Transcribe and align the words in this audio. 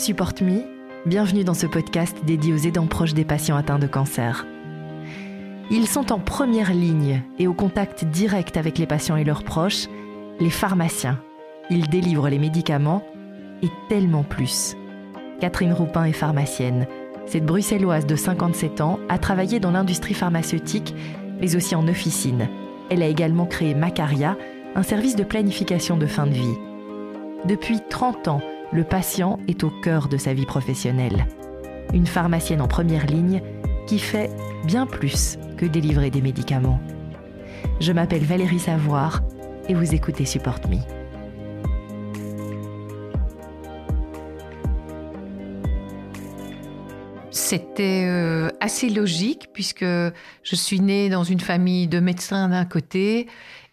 Support 0.00 0.40
Me, 0.40 0.62
bienvenue 1.04 1.44
dans 1.44 1.52
ce 1.52 1.66
podcast 1.66 2.16
dédié 2.24 2.54
aux 2.54 2.66
aidants 2.66 2.86
proches 2.86 3.12
des 3.12 3.26
patients 3.26 3.58
atteints 3.58 3.78
de 3.78 3.86
cancer. 3.86 4.46
Ils 5.70 5.86
sont 5.86 6.10
en 6.10 6.18
première 6.18 6.72
ligne 6.72 7.22
et 7.38 7.46
au 7.46 7.52
contact 7.52 8.06
direct 8.06 8.56
avec 8.56 8.78
les 8.78 8.86
patients 8.86 9.16
et 9.16 9.24
leurs 9.24 9.44
proches, 9.44 9.88
les 10.40 10.48
pharmaciens. 10.48 11.20
Ils 11.68 11.86
délivrent 11.90 12.30
les 12.30 12.38
médicaments 12.38 13.04
et 13.62 13.68
tellement 13.90 14.22
plus. 14.22 14.74
Catherine 15.38 15.74
Roupin 15.74 16.04
est 16.04 16.12
pharmacienne. 16.12 16.86
Cette 17.26 17.44
bruxelloise 17.44 18.06
de 18.06 18.16
57 18.16 18.80
ans 18.80 18.98
a 19.10 19.18
travaillé 19.18 19.60
dans 19.60 19.70
l'industrie 19.70 20.14
pharmaceutique, 20.14 20.94
mais 21.42 21.56
aussi 21.56 21.74
en 21.74 21.86
officine. 21.88 22.48
Elle 22.88 23.02
a 23.02 23.06
également 23.06 23.44
créé 23.44 23.74
Macaria, 23.74 24.38
un 24.74 24.82
service 24.82 25.14
de 25.14 25.24
planification 25.24 25.98
de 25.98 26.06
fin 26.06 26.26
de 26.26 26.32
vie. 26.32 26.56
Depuis 27.44 27.80
30 27.90 28.28
ans, 28.28 28.40
le 28.72 28.84
patient 28.84 29.38
est 29.48 29.64
au 29.64 29.70
cœur 29.70 30.08
de 30.08 30.16
sa 30.16 30.32
vie 30.32 30.46
professionnelle. 30.46 31.26
Une 31.92 32.06
pharmacienne 32.06 32.60
en 32.60 32.68
première 32.68 33.06
ligne 33.06 33.42
qui 33.86 33.98
fait 33.98 34.30
bien 34.64 34.86
plus 34.86 35.38
que 35.56 35.66
délivrer 35.66 36.10
des 36.10 36.22
médicaments. 36.22 36.80
Je 37.80 37.92
m'appelle 37.92 38.22
Valérie 38.24 38.60
Savoir 38.60 39.22
et 39.68 39.74
vous 39.74 39.94
écoutez 39.94 40.24
Support 40.24 40.60
Me. 40.68 40.76
C'était 47.32 48.04
euh, 48.06 48.50
assez 48.60 48.88
logique 48.88 49.48
puisque 49.52 49.84
je 49.84 50.54
suis 50.54 50.80
née 50.80 51.08
dans 51.08 51.24
une 51.24 51.40
famille 51.40 51.88
de 51.88 51.98
médecins 51.98 52.48
d'un 52.48 52.64
côté 52.64 53.26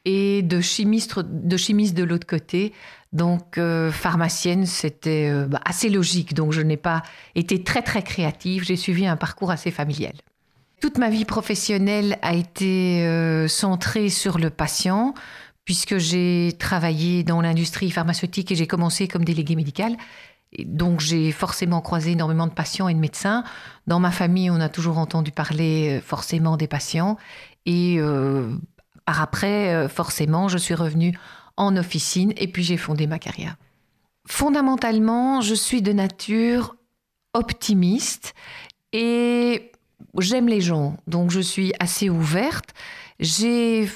et 0.07 0.41
de 0.41 0.61
chimistes 0.61 1.19
de, 1.19 2.03
l'autre 2.03 2.25
côté. 2.25 2.71
Donc, 3.11 3.57
euh, 3.57 3.91
pharmacienne, 3.91 4.65
c'était 4.65 5.29
euh, 5.29 5.47
bah, 5.47 5.59
assez 5.65 5.89
logique. 5.89 6.33
Donc, 6.33 6.53
je 6.53 6.61
n'ai 6.61 6.77
pas 6.77 7.03
été 7.35 7.61
très, 7.61 7.81
très 7.81 8.01
créative. 8.03 8.63
J'ai 8.63 8.77
suivi 8.77 9.05
un 9.05 9.17
parcours 9.17 9.51
assez 9.51 9.69
familial. 9.69 10.13
Toute 10.79 10.97
ma 10.97 11.09
vie 11.09 11.25
professionnelle 11.25 12.17
a 12.21 12.33
été 12.35 13.05
euh, 13.05 13.49
centrée 13.49 14.07
sur 14.07 14.37
le 14.37 14.49
patient, 14.49 15.13
puisque 15.65 15.97
j'ai 15.97 16.55
travaillé 16.57 17.25
dans 17.25 17.41
l'industrie 17.41 17.91
pharmaceutique 17.91 18.49
et 18.53 18.55
j'ai 18.55 18.67
commencé 18.67 19.09
comme 19.09 19.25
délégué 19.25 19.57
médical. 19.57 19.97
donc, 20.63 21.01
j'ai 21.01 21.33
forcément 21.33 21.81
croisé 21.81 22.11
énormément 22.11 22.47
de 22.47 22.53
patients 22.53 22.87
et 22.87 22.93
de 22.93 22.99
médecins. 22.99 23.43
Dans 23.87 23.99
ma 23.99 24.11
famille, 24.11 24.49
on 24.49 24.61
a 24.61 24.69
toujours 24.69 24.99
entendu 24.99 25.31
parler 25.31 25.99
forcément 26.01 26.55
des 26.55 26.67
patients. 26.67 27.17
Et 27.65 27.99
après, 29.07 29.87
forcément, 29.87 30.47
je 30.47 30.57
suis 30.57 30.73
revenue 30.73 31.17
en 31.55 31.75
officine 31.75 32.33
et 32.37 32.47
puis 32.47 32.63
j'ai 32.63 32.77
fondé 32.77 33.07
ma 33.07 33.19
carrière. 33.19 33.55
Fondamentalement, 34.27 35.41
je 35.41 35.55
suis 35.55 35.81
de 35.81 35.93
nature 35.93 36.75
optimiste 37.33 38.33
et 38.93 39.71
j'aime 40.19 40.47
les 40.47 40.61
gens, 40.61 40.97
donc 41.07 41.31
je 41.31 41.39
suis 41.39 41.73
assez 41.79 42.09
ouverte. 42.09 42.73
J'ai 43.19 43.89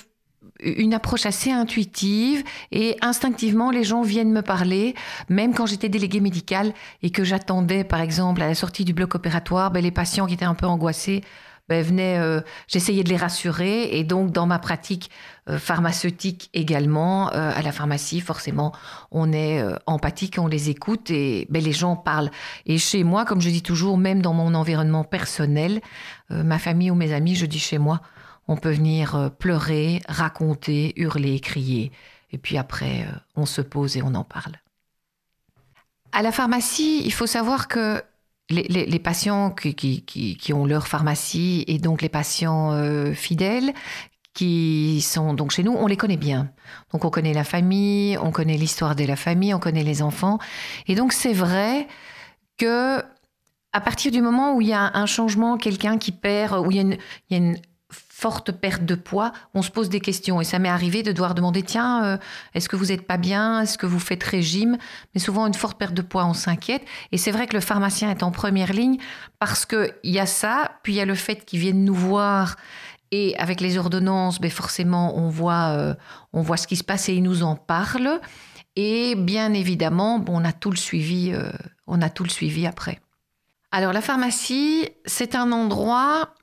une 0.62 0.94
approche 0.94 1.26
assez 1.26 1.52
intuitive 1.52 2.44
et 2.72 2.96
instinctivement 3.02 3.72
les 3.72 3.84
gens 3.84 4.04
viennent 4.04 4.32
me 4.32 4.42
parler, 4.42 4.96
même 5.28 5.54
quand 5.54 5.66
j'étais 5.66 5.90
déléguée 5.90 6.20
médicale 6.20 6.74
et 7.02 7.10
que 7.10 7.24
j'attendais 7.24 7.84
par 7.84 8.00
exemple 8.02 8.42
à 8.42 8.48
la 8.48 8.56
sortie 8.56 8.86
du 8.86 8.94
bloc 8.94 9.16
opératoire, 9.16 9.72
ben, 9.72 9.84
les 9.84 9.92
patients 9.92 10.28
qui 10.28 10.36
étaient 10.36 10.46
un 10.46 10.56
peu 10.56 10.68
angoissés 10.68 11.24
ben, 11.70 11.84
venaient, 11.84 12.20
euh, 12.20 12.42
j'essayais 12.68 13.04
de 13.04 13.10
les 13.10 13.18
rassurer 13.18 13.98
et 13.98 14.04
donc 14.04 14.32
dans 14.32 14.46
ma 14.46 14.60
pratique 14.60 15.10
euh, 15.50 15.58
pharmaceutique 15.58 16.50
également, 16.54 17.32
euh, 17.34 17.52
à 17.56 17.62
la 17.62 17.72
pharmacie 17.72 18.20
forcément 18.20 18.74
on 19.12 19.32
est 19.32 19.64
empathique, 19.86 20.38
on 20.38 20.48
les 20.48 20.70
écoute 20.70 21.10
et 21.12 21.48
ben, 21.50 21.64
les 21.64 21.72
gens 21.72 21.96
parlent. 21.96 22.32
Et 22.66 22.78
chez 22.78 23.04
moi, 23.04 23.26
comme 23.26 23.42
je 23.42 23.50
dis 23.50 23.62
toujours, 23.62 23.98
même 23.98 24.22
dans 24.22 24.34
mon 24.34 24.54
environnement 24.54 25.04
personnel, 25.04 25.82
ma 26.30 26.60
famille 26.60 26.92
ou 26.92 26.96
mes 26.96 27.14
amis, 27.14 27.36
je 27.36 27.46
dis 27.46 27.60
chez 27.60 27.78
moi, 27.78 28.02
on 28.48 28.58
peut 28.58 28.72
venir 28.72 29.32
pleurer, 29.38 30.02
raconter, 30.08 30.94
hurler, 30.96 31.40
crier 31.40 31.92
et 32.32 32.38
puis 32.38 32.58
après 32.58 33.06
on 33.36 33.46
se 33.46 33.62
pose 33.62 33.98
et 33.98 34.02
on 34.02 34.16
en 34.16 34.24
parle. 34.24 34.54
À 36.14 36.22
la 36.22 36.32
pharmacie, 36.32 37.02
il 37.06 37.14
faut 37.14 37.28
savoir 37.28 37.68
que 37.68 38.04
les, 38.52 39.00
patients 39.00 39.52
qui, 39.52 40.54
ont 40.54 40.66
leur 40.66 40.88
pharmacie 40.88 41.64
et 41.68 41.80
donc 41.80 42.02
les 42.02 42.10
patients 42.10 42.74
euh, 42.74 43.14
fidèles 43.14 43.74
qui 44.34 45.02
sont 45.02 45.34
donc 45.34 45.52
chez 45.52 45.64
nous, 45.64 45.74
on 45.74 45.88
les 45.88 45.98
connaît 45.98 46.18
bien. 46.18 46.52
Donc 46.94 47.04
on 47.04 47.10
connaît 47.10 47.34
la 47.34 47.44
famille, 47.44 48.18
on 48.18 48.32
connaît 48.32 48.58
l'histoire 48.58 48.96
de 48.96 49.04
la 49.04 49.16
famille, 49.16 49.54
on 49.54 49.60
connaît 49.60 49.84
les 49.84 50.02
enfants. 50.02 50.40
Et 50.88 50.96
donc 50.96 51.12
c'est 51.12 51.34
vrai 51.34 51.88
que 52.58 53.04
à 53.74 53.82
partir 53.82 54.12
du 54.12 54.22
moment 54.22 54.56
où 54.56 54.62
il 54.62 54.68
y 54.68 54.74
a 54.74 54.92
un 54.94 55.06
changement, 55.06 55.58
quelqu'un 55.58 55.98
qui 55.98 56.12
perd, 56.12 56.66
où 56.66 56.72
il 56.72 56.78
y 57.30 57.34
a 57.34 57.38
une 57.38 57.58
forte 58.22 58.52
perte 58.52 58.86
de 58.86 58.94
poids, 58.94 59.34
on 59.56 59.64
se 59.64 59.72
pose 59.72 59.90
des 59.90 60.00
questions. 60.00 60.40
Et 60.40 60.44
ça 60.44 60.60
m'est 60.60 60.70
arrivé 60.70 61.02
de 61.02 61.12
devoir 61.12 61.34
demander, 61.34 61.64
tiens, 61.64 62.06
euh, 62.06 62.18
est-ce 62.54 62.70
que 62.70 62.76
vous 62.76 62.86
n'êtes 62.86 63.08
pas 63.08 63.18
bien? 63.18 63.62
Est-ce 63.62 63.80
que 63.80 63.88
vous 63.88 64.00
faites 64.00 64.24
régime? 64.24 64.78
Mais 65.16 65.20
souvent, 65.20 65.48
une 65.48 65.56
forte 65.56 65.80
perte 65.80 65.96
de 65.96 66.04
poids, 66.04 66.26
on 66.28 66.36
s'inquiète. 66.36 66.84
Et 67.12 67.18
c'est 67.18 67.32
vrai 67.32 67.48
que 67.48 67.56
le 67.56 67.62
pharmacien 67.62 68.12
est 68.12 68.22
en 68.22 68.30
première 68.30 68.74
ligne 68.74 69.00
parce 69.40 69.66
qu'il 69.66 69.92
y 70.04 70.20
a 70.20 70.28
ça, 70.28 70.72
puis 70.84 70.94
il 70.94 70.98
y 70.98 71.02
a 71.02 71.06
le 71.06 71.16
fait 71.16 71.46
qu'ils 71.46 71.62
viennent 71.62 71.84
nous 71.84 71.96
voir. 71.96 72.58
Et 73.10 73.36
avec 73.38 73.60
les 73.60 73.80
ordonnances, 73.80 74.40
ben 74.40 74.52
forcément, 74.52 75.18
on 75.18 75.28
voit, 75.30 75.76
euh, 75.76 75.96
on 76.32 76.44
voit 76.44 76.58
ce 76.58 76.68
qui 76.68 76.76
se 76.76 76.84
passe 76.84 77.10
et 77.10 77.16
ils 77.16 77.24
nous 77.24 77.42
en 77.42 77.56
parlent. 77.56 78.22
Et 78.76 79.16
bien 79.16 79.52
évidemment, 79.54 80.20
bon, 80.20 80.40
on 80.40 80.46
a 80.46 80.54
tout 80.54 80.70
le 80.70 80.78
suivi, 80.78 81.34
euh, 81.34 81.52
on 81.88 82.04
a 82.04 82.10
tout 82.12 82.24
le 82.24 82.30
suivi 82.30 82.68
après. 82.68 83.00
Alors 83.72 83.94
la 83.94 84.02
pharmacie, 84.02 84.90
c'est 85.06 85.34
un 85.34 85.52
endroit 85.52 86.36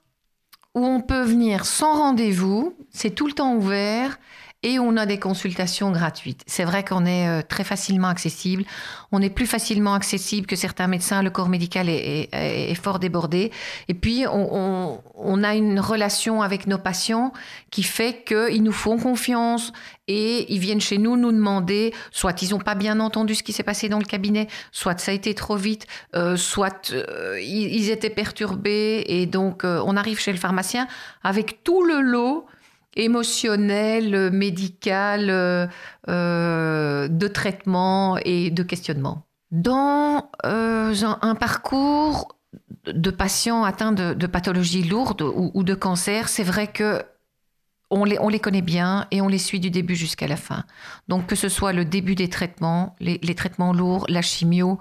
où 0.79 0.87
on 0.87 1.01
peut 1.01 1.23
venir 1.23 1.67
sans 1.67 1.99
rendez-vous, 1.99 2.75
c'est 2.91 3.11
tout 3.11 3.27
le 3.27 3.33
temps 3.33 3.55
ouvert 3.55 4.19
et 4.65 4.81
on 4.81 4.97
a 4.97 5.07
des 5.07 5.21
consultations 5.21 5.93
gratuites. 5.93 6.43
C'est 6.49 6.65
vrai 6.65 6.85
qu'on 6.85 7.07
est 7.07 7.29
euh, 7.29 7.43
très 7.47 7.63
facilement 7.63 8.09
accessible. 8.09 8.65
On 9.13 9.23
est 9.23 9.31
plus 9.31 9.47
facilement 9.47 9.95
accessible 9.95 10.49
que 10.49 10.57
certains 10.57 10.89
médecins. 10.89 11.23
Le 11.23 11.31
corps 11.31 11.49
médical 11.49 11.89
est, 11.89 12.75
fort 12.75 12.99
débordé. 12.99 13.53
Et 13.87 13.95
puis, 13.95 14.25
on, 14.27 15.45
a 15.45 15.55
une 15.55 15.79
relation 15.79 16.43
avec 16.43 16.67
nos 16.67 16.79
patients 16.79 17.33
qui 17.71 17.85
fait 17.85 18.25
qu'ils 18.25 18.65
nous 18.65 18.73
font 18.73 18.99
confiance 18.99 19.73
et 20.09 20.53
ils 20.53 20.59
viennent 20.59 20.81
chez 20.81 20.99
nous 20.99 21.17
nous 21.17 21.33
demander, 21.33 21.95
soit 22.11 22.43
ils 22.43 22.51
n'ont 22.51 22.59
pas 22.59 22.75
bien 22.75 22.99
entendu 22.99 23.37
ce 23.37 23.45
qui 23.45 23.53
s'est 23.53 23.63
passé 23.63 23.89
dans 23.89 23.99
le 23.99 24.05
cabinet, 24.05 24.49
soit 24.73 24.99
ça 24.99 25.13
a 25.13 25.15
été 25.15 25.35
trop 25.35 25.57
vite, 25.57 25.87
euh, 26.17 26.37
soit 26.37 26.91
euh, 26.93 27.41
ils, 27.41 27.91
étaient 27.91 28.11
perturbés. 28.11 29.05
Et 29.07 29.27
donc, 29.27 29.63
on 29.63 29.97
arrive 29.97 30.19
chez 30.19 30.33
le 30.33 30.39
pharmacien 30.39 30.89
avec 31.23 31.63
tout 31.63 31.85
le 31.85 32.01
lot 32.01 32.47
émotionnel, 32.99 34.31
médical, 34.31 35.31
euh, 35.31 35.67
euh, 36.09 37.09
de 37.09 37.29
traitement 37.29 38.19
et 38.25 38.51
de 38.51 38.63
questionnement. 38.63 39.23
Dans 39.51 40.31
euh, 40.45 40.95
un, 41.23 41.35
parcours 41.35 42.37
de 42.87 43.11
patients 43.11 43.65
atteints 43.65 43.93
de, 43.93 44.27
pathologies 44.27 44.83
lourdes 44.83 45.23
ou, 45.23 45.63
de 45.63 45.75
cancer, 45.75 46.29
c'est 46.29 46.43
vrai 46.43 46.67
que 46.67 47.03
on 47.91 48.05
les, 48.05 48.19
on 48.19 48.29
les, 48.29 48.41
connaît 48.41 48.61
bien 48.61 49.07
et 49.11 49.23
on 49.23 49.29
les 49.29 49.39
suit 49.39 49.61
du 49.61 49.71
début 49.71 49.95
jusqu'à 49.95 50.27
la 50.27 50.37
fin. 50.37 50.65
Donc 51.09 51.27
que 51.27 51.37
ce 51.37 51.49
soit 51.49 51.73
le 51.73 51.87
début 51.87 52.15
des 52.15 52.29
traitements, 52.29 52.95
les, 53.01 53.35
traitements 53.35 53.73
lourds, 53.73 54.05
la 54.11 54.21
chimio, 54.21 54.73
euh, 54.73 54.77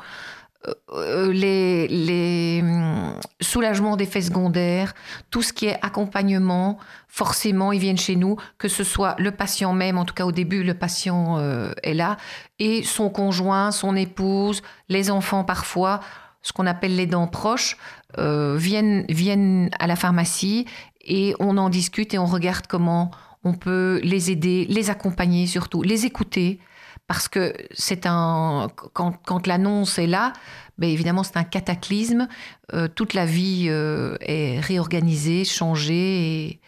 les, 1.32 1.88
les 1.88 2.62
hum, 2.62 3.14
soulagements 3.42 3.96
d'effets 3.96 4.22
secondaires, 4.22 4.94
tout 5.32 5.42
ce 5.42 5.54
qui 5.54 5.68
est 5.68 5.78
accompagnement, 5.82 6.78
forcément, 7.08 7.72
ils 7.72 7.80
viennent 7.80 7.98
chez 7.98 8.16
nous, 8.16 8.38
que 8.58 8.68
ce 8.68 8.84
soit 8.84 9.16
le 9.18 9.32
patient 9.32 9.74
même, 9.74 9.98
en 9.98 10.06
tout 10.06 10.14
cas 10.14 10.26
au 10.26 10.32
début, 10.32 10.64
le 10.64 10.74
patient 10.74 11.38
euh, 11.38 11.72
est 11.84 11.94
là, 11.94 12.18
et 12.60 12.84
son 12.84 13.10
conjoint, 13.10 13.72
son 13.72 13.96
épouse, 13.96 14.62
les 14.90 15.12
enfants 15.12 15.44
parfois, 15.44 16.00
ce 16.42 16.54
qu'on 16.54 16.66
appelle 16.66 16.96
les 16.96 17.08
dents 17.08 17.28
proches, 17.28 17.78
euh, 18.18 18.56
viennent, 18.58 19.06
viennent 19.10 19.70
à 19.80 19.88
la 19.88 19.96
pharmacie 19.96 20.66
et 21.02 21.36
on 21.40 21.58
en 21.58 21.70
discute 21.70 22.14
et 22.14 22.18
on 22.18 22.26
regarde 22.26 22.68
comment 22.68 23.12
on 23.44 23.54
peut 23.54 24.00
les 24.04 24.32
aider, 24.32 24.66
les 24.70 24.90
accompagner 24.90 25.48
surtout, 25.48 25.82
les 25.82 26.06
écouter 26.06 26.60
parce 27.08 27.30
que 27.30 27.54
c'est 27.74 28.06
un 28.06 28.68
quand, 28.94 29.48
l'annonce 29.48 29.98
est 29.98 30.08
là, 30.08 30.34
ben 30.78 30.90
évidemment 30.90 31.24
c'est 31.24 31.38
un 31.38 31.44
cataclysme. 31.44 32.28
Euh, 32.74 32.88
toute 32.88 33.14
la 33.14 33.26
vie 33.26 33.68
euh, 33.70 34.18
est 34.22 34.60
réorganisée, 34.60 35.46
changée, 35.46 36.60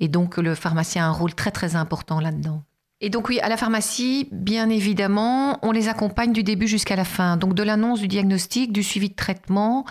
et, 0.00 0.08
donc 0.08 0.36
le 0.36 0.54
pharmacien 0.54 1.04
a 1.04 1.08
un 1.08 1.12
rôle 1.12 1.34
très 1.34 1.52
très 1.52 1.76
important 1.76 2.20
là-dedans. 2.20 2.62
Et 3.00 3.10
donc 3.10 3.28
oui, 3.28 3.38
à 3.40 3.48
la 3.48 3.56
pharmacie, 3.56 4.28
bien 4.32 4.70
évidemment, 4.70 5.58
on 5.62 5.70
les 5.70 5.88
accompagne 5.88 6.32
du 6.32 6.42
début 6.42 6.66
jusqu'à 6.66 6.96
la 6.96 7.04
fin. 7.04 7.36
Donc 7.36 7.54
de 7.54 7.62
l'annonce 7.62 8.00
du 8.00 8.08
diagnostic, 8.08 8.72
du 8.72 8.82
suivi 8.82 9.10
de 9.10 9.14
traitement 9.14 9.84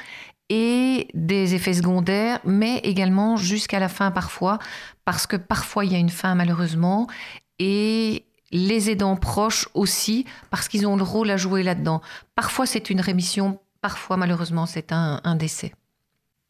et 0.50 1.07
des 1.13 1.56
effets 1.56 1.74
secondaires, 1.74 2.39
mais 2.45 2.77
également 2.80 3.38
jusqu'à 3.38 3.80
la 3.80 3.89
fin 3.89 4.12
parfois, 4.12 4.59
parce 5.06 5.25
que 5.25 5.38
parfois 5.38 5.86
il 5.86 5.94
y 5.94 5.95
a 5.95 6.00
une 6.00 6.09
fin 6.09 6.36
malheureusement, 6.36 7.07
et 7.59 8.25
les 8.56 8.90
aidants 8.90 9.18
proches 9.18 9.68
aussi, 9.74 10.25
parce 10.50 10.68
qu'ils 10.68 10.88
ont 10.88 10.96
le 10.96 11.04
rôle 11.04 11.30
à 11.30 11.38
jouer 11.38 11.62
là-dedans. 11.62 12.02
Parfois, 12.36 12.66
c'est 12.66 12.90
une 12.90 13.02
rémission, 13.02 13.60
parfois 13.81 14.18
malheureusement 14.18 14.66
c'est 14.66 14.92
un 14.92 15.36
décès. 15.36 15.74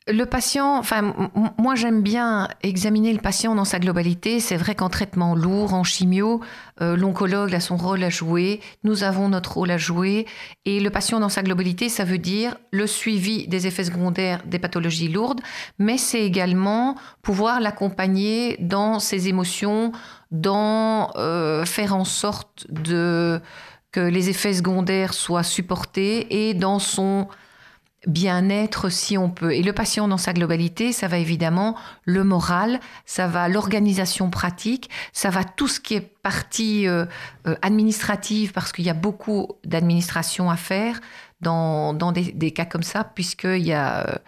Le 0.07 0.25
patient, 0.27 0.77
enfin, 0.77 1.15
moi 1.57 1.73
j'aime 1.73 2.03
bien 2.03 2.47
examiner 2.61 3.11
le 3.11 3.17
patient 3.17 3.55
dans 3.55 3.65
sa 3.65 3.79
globalité. 3.79 4.39
C'est 4.39 4.55
vrai 4.55 4.75
qu'en 4.75 4.87
traitement 4.87 5.33
lourd, 5.33 5.73
en 5.73 5.83
chimio, 5.83 6.41
euh, 6.79 6.95
l'oncologue 6.95 7.55
a 7.55 7.59
son 7.59 7.75
rôle 7.75 8.03
à 8.03 8.11
jouer, 8.11 8.59
nous 8.83 9.01
avons 9.01 9.29
notre 9.29 9.53
rôle 9.53 9.71
à 9.71 9.79
jouer. 9.79 10.27
Et 10.65 10.79
le 10.79 10.91
patient 10.91 11.19
dans 11.19 11.29
sa 11.29 11.41
globalité, 11.41 11.89
ça 11.89 12.03
veut 12.03 12.19
dire 12.19 12.55
le 12.69 12.85
suivi 12.85 13.47
des 13.47 13.65
effets 13.65 13.85
secondaires 13.85 14.43
des 14.45 14.59
pathologies 14.59 15.07
lourdes, 15.07 15.41
mais 15.79 15.97
c'est 15.97 16.21
également 16.21 16.93
pouvoir 17.23 17.59
l'accompagner 17.59 18.57
dans 18.59 18.99
ses 18.99 19.27
émotions, 19.27 19.91
dans 20.31 21.11
euh, 21.15 21.65
faire 21.65 21.95
en 21.95 22.05
sorte 22.05 22.67
que 22.75 23.41
les 23.95 24.29
effets 24.29 24.53
secondaires 24.53 25.13
soient 25.13 25.43
supportés 25.43 26.47
et 26.49 26.53
dans 26.53 26.79
son 26.79 27.27
bien-être 28.07 28.89
si 28.89 29.17
on 29.17 29.29
peut. 29.29 29.53
Et 29.53 29.63
le 29.63 29.73
patient 29.73 30.07
dans 30.07 30.17
sa 30.17 30.33
globalité, 30.33 30.91
ça 30.91 31.07
va 31.07 31.17
évidemment 31.17 31.75
le 32.03 32.23
moral, 32.23 32.79
ça 33.05 33.27
va 33.27 33.47
l'organisation 33.47 34.29
pratique, 34.29 34.89
ça 35.13 35.29
va 35.29 35.43
tout 35.43 35.67
ce 35.67 35.79
qui 35.79 35.95
est 35.95 36.15
partie 36.21 36.87
euh, 36.87 37.05
euh, 37.47 37.55
administrative, 37.61 38.51
parce 38.51 38.71
qu'il 38.71 38.85
y 38.85 38.89
a 38.89 38.95
beaucoup 38.95 39.53
d'administration 39.63 40.49
à 40.49 40.57
faire 40.57 40.99
dans, 41.41 41.93
des, 42.11 42.51
cas 42.51 42.65
comme 42.65 42.83
ça, 42.83 43.03
puisqu'il 43.03 43.65
y 43.65 43.73
a 43.73 44.19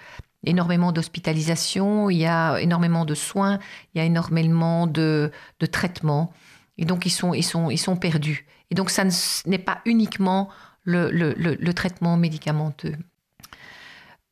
énormément 0.48 0.92
d'hospitalisation, 0.92 2.10
il 2.10 2.18
y 2.18 2.26
a 2.26 2.58
énormément 2.60 3.06
de 3.06 3.16
soins, 3.16 3.60
il 3.94 4.00
y 4.00 4.02
a 4.02 4.06
énormément 4.06 4.88
de, 4.88 5.32
traitements. 5.72 6.34
Et 6.78 6.86
donc, 6.86 7.06
ils 7.06 7.12
sont, 7.12 7.34
ils, 7.34 7.44
sont, 7.44 7.70
ils 7.70 7.78
sont 7.78 7.96
perdus. 7.96 8.46
Et 8.72 8.76
donc, 8.76 8.90
ça 8.90 9.04
n'est 9.46 9.58
pas 9.58 9.80
uniquement 9.86 10.50
le 10.84 11.72
traitement 11.74 12.18
médicamenteux. 12.18 12.96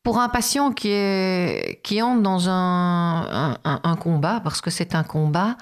Pour 0.06 0.20
un 0.20 0.30
patient 0.30 0.72
qui, 0.72 0.90
est, 0.90 1.82
qui 1.84 2.00
entre 2.00 2.22
dans 2.22 2.48
un, 2.48 3.58
un, 3.64 3.96
combat, 3.96 4.40
parce 4.40 4.62
que 4.62 4.70
c'est 4.70 4.94
un 4.94 5.02
combat, 5.02 5.58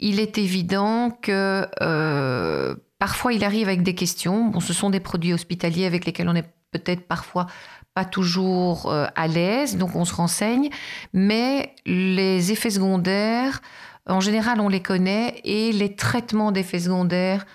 il 0.00 0.20
est 0.20 0.38
évident 0.38 1.10
que 1.10 1.68
euh, 1.82 2.74
parfois 2.98 3.34
il 3.34 3.44
arrive 3.44 3.68
avec 3.68 3.82
des 3.82 3.94
questions. 3.94 4.46
Bon, 4.46 4.60
ce 4.60 4.72
sont 4.72 4.88
des 4.88 5.00
produits 5.00 5.34
hospitaliers 5.34 5.84
avec 5.84 6.06
lesquels 6.06 6.30
on 6.30 6.34
est 6.34 6.50
peut-être 6.70 7.06
parfois 7.06 7.44
pas 7.94 8.04
toujours 8.04 8.90
euh, 8.90 9.06
à 9.14 9.28
l'aise, 9.28 9.76
donc 9.76 9.94
on 9.94 10.04
se 10.04 10.14
renseigne, 10.14 10.68
mais 11.12 11.74
les 11.86 12.50
effets 12.50 12.70
secondaires, 12.70 13.60
en 14.06 14.20
général, 14.20 14.60
on 14.60 14.68
les 14.68 14.82
connaît 14.82 15.40
et 15.44 15.72
les 15.72 15.94
traitements 15.94 16.52
d'effets 16.52 16.80
secondaires, 16.80 17.46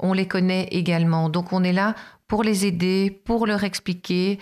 on 0.00 0.12
les 0.12 0.26
connaît 0.26 0.68
également. 0.72 1.28
Donc 1.28 1.52
on 1.52 1.62
est 1.62 1.72
là 1.72 1.94
pour 2.26 2.42
les 2.42 2.66
aider, 2.66 3.22
pour 3.24 3.46
leur 3.46 3.64
expliquer, 3.64 4.38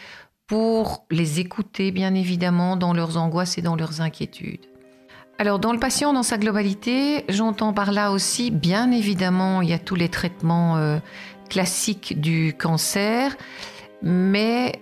pour 0.46 1.04
les 1.10 1.40
écouter 1.40 1.93
bien 1.93 2.14
évidemment 2.14 2.76
dans 2.76 2.94
leurs 2.94 3.16
angoisses 3.16 3.58
et 3.58 3.62
dans 3.62 3.76
leurs 3.76 4.00
inquiétudes. 4.00 4.66
Alors 5.38 5.58
dans 5.58 5.72
le 5.72 5.78
patient 5.78 6.12
dans 6.12 6.22
sa 6.22 6.38
globalité, 6.38 7.25
j'entends 7.28 7.72
par 7.72 7.93
là 7.93 8.12
aussi 8.12 8.50
bien 8.50 8.90
évidemment 8.90 9.62
il 9.62 9.69
y 9.69 9.72
a 9.72 9.78
tous 9.78 9.94
les 9.94 10.08
traitements 10.08 10.76
euh, 10.76 10.98
classiques 11.48 12.20
du 12.20 12.55
cancer, 12.58 13.37
mais 14.02 14.81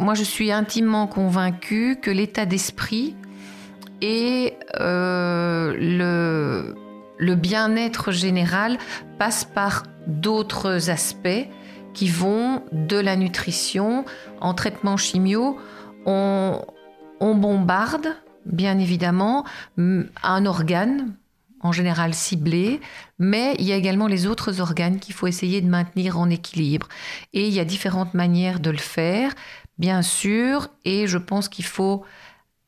moi 0.00 0.14
je 0.14 0.24
suis 0.24 0.50
intimement 0.50 1.06
convaincue 1.06 1.98
que 2.00 2.10
l'état 2.10 2.46
d'esprit 2.46 3.14
et 4.00 4.54
euh, 4.80 6.74
le, 7.18 7.34
bien-être 7.34 8.10
général 8.10 8.78
passe 9.18 9.44
par 9.44 9.84
d'autres 10.06 10.90
aspects 10.90 11.46
qui 11.92 12.08
vont 12.08 12.62
de 12.72 12.96
la 12.96 13.14
nutrition 13.14 14.04
en 14.40 14.54
traitement 14.54 14.96
chimio. 14.96 15.58
On, 16.06 16.64
bombarde, 17.20 18.08
bien 18.46 18.78
évidemment, 18.78 19.44
un 19.76 20.46
organe, 20.46 21.14
en 21.60 21.72
général 21.72 22.14
ciblé, 22.14 22.80
mais 23.18 23.54
il 23.58 23.66
y 23.66 23.72
a 23.72 23.76
également 23.76 24.06
les 24.06 24.26
autres 24.26 24.60
organes 24.60 24.98
qu'il 24.98 25.14
faut 25.14 25.26
essayer 25.26 25.60
de 25.60 25.68
maintenir 25.68 26.18
en 26.18 26.30
équilibre. 26.30 26.88
Et 27.34 27.46
il 27.46 27.52
y 27.52 27.60
a 27.60 27.64
différentes 27.66 28.14
manières 28.14 28.60
de 28.60 28.70
le 28.70 28.78
faire, 28.78 29.32
bien 29.80 30.02
sûr, 30.02 30.68
et 30.84 31.06
je 31.06 31.18
pense 31.18 31.48
qu'il 31.48 31.64
faut 31.64 32.04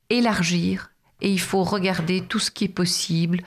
élargir 0.09 0.91
et 1.21 1.31
il 1.31 1.41
faut 1.41 1.63
regarder 1.63 2.23
tout 2.23 2.39
ce 2.41 2.51
qui 2.51 2.65
est 2.65 2.75
possible 2.75 3.41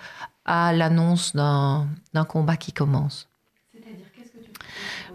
à 0.45 0.71
l'annonce 0.71 1.35
d'un 1.35 2.25
combat 2.29 2.55
qui 2.55 2.71
commence 2.71 3.27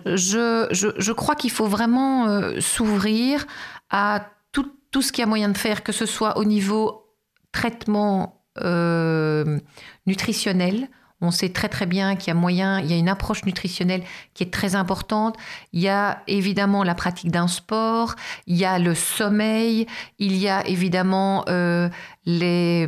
je, 0.07 0.67
je, 0.71 1.13
crois 1.13 1.35
qu'il 1.35 1.51
faut 1.51 1.67
vraiment 1.67 2.27
euh, 2.27 2.61
s'ouvrir 2.61 3.47
à 3.91 4.27
tout, 4.51 4.73
tout, 4.91 5.03
ce 5.03 5.13
qu'il 5.13 5.23
y 5.23 5.25
a 5.25 5.27
moyen 5.27 5.51
de 5.51 5.59
faire, 5.59 5.83
que 5.83 5.93
ce 5.93 6.07
soit 6.07 6.39
au 6.39 6.45
niveau 6.45 7.07
traitement 7.53 8.43
euh, 8.63 9.59
nutritionnel. 10.07 10.89
On 11.21 11.31
sait 11.31 11.51
très 11.51 11.69
très 11.69 11.87
bien 11.87 12.17
qu'il 12.17 12.29
y 12.29 12.31
a 12.31 12.35
moyen, 12.35 12.81
il 12.81 12.91
y 12.91 12.95
a 12.95 12.97
une 12.97 13.09
approche 13.09 13.45
nutritionnelle 13.45 14.03
qui 14.35 14.43
est 14.43 14.53
très 14.53 14.75
importante. 14.75 15.37
Il 15.73 15.81
y 15.81 15.89
a 15.89 16.23
évidemment 16.27 16.83
la 16.83 16.95
pratique 16.95 17.31
d'un 17.31 17.49
sport, 17.49 18.15
il 18.47 18.57
y 18.57 18.65
a 18.65 18.79
le 18.79 18.95
sommeil, 18.95 19.87
il 20.19 20.37
y 20.37 20.49
a 20.49 20.67
évidemment 20.67 21.45
euh, 21.49 21.89
les, 22.25 22.87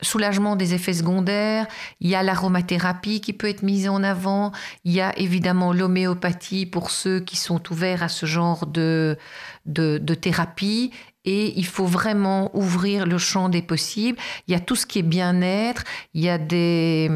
soulagement 0.00 0.56
des 0.56 0.74
effets 0.74 0.92
secondaires, 0.92 1.66
il 2.00 2.08
y 2.08 2.14
a 2.14 2.22
l'aromathérapie 2.22 3.20
qui 3.20 3.32
peut 3.32 3.48
être 3.48 3.62
mise 3.62 3.88
en 3.88 4.02
avant, 4.02 4.52
il 4.84 4.92
y 4.92 5.00
a 5.00 5.16
évidemment 5.18 5.72
l'homéopathie 5.72 6.66
pour 6.66 6.90
ceux 6.90 7.20
qui 7.20 7.36
sont 7.36 7.60
ouverts 7.72 8.02
à 8.02 8.08
ce 8.08 8.26
genre 8.26 8.66
de, 8.66 9.18
de, 9.66 10.14
thérapie. 10.14 10.92
Et 11.24 11.58
il 11.58 11.66
faut 11.66 11.84
vraiment 11.84 12.50
ouvrir 12.56 13.04
le 13.04 13.18
champ 13.18 13.48
des 13.48 13.60
possibles. 13.60 14.18
Il 14.46 14.52
y 14.52 14.54
a 14.54 14.60
tout 14.60 14.76
ce 14.76 14.86
qui 14.86 15.00
est 15.00 15.02
bien-être. 15.02 15.84
Il 16.14 16.22
y 16.22 16.28
a 16.28 16.38
des, 16.38 17.10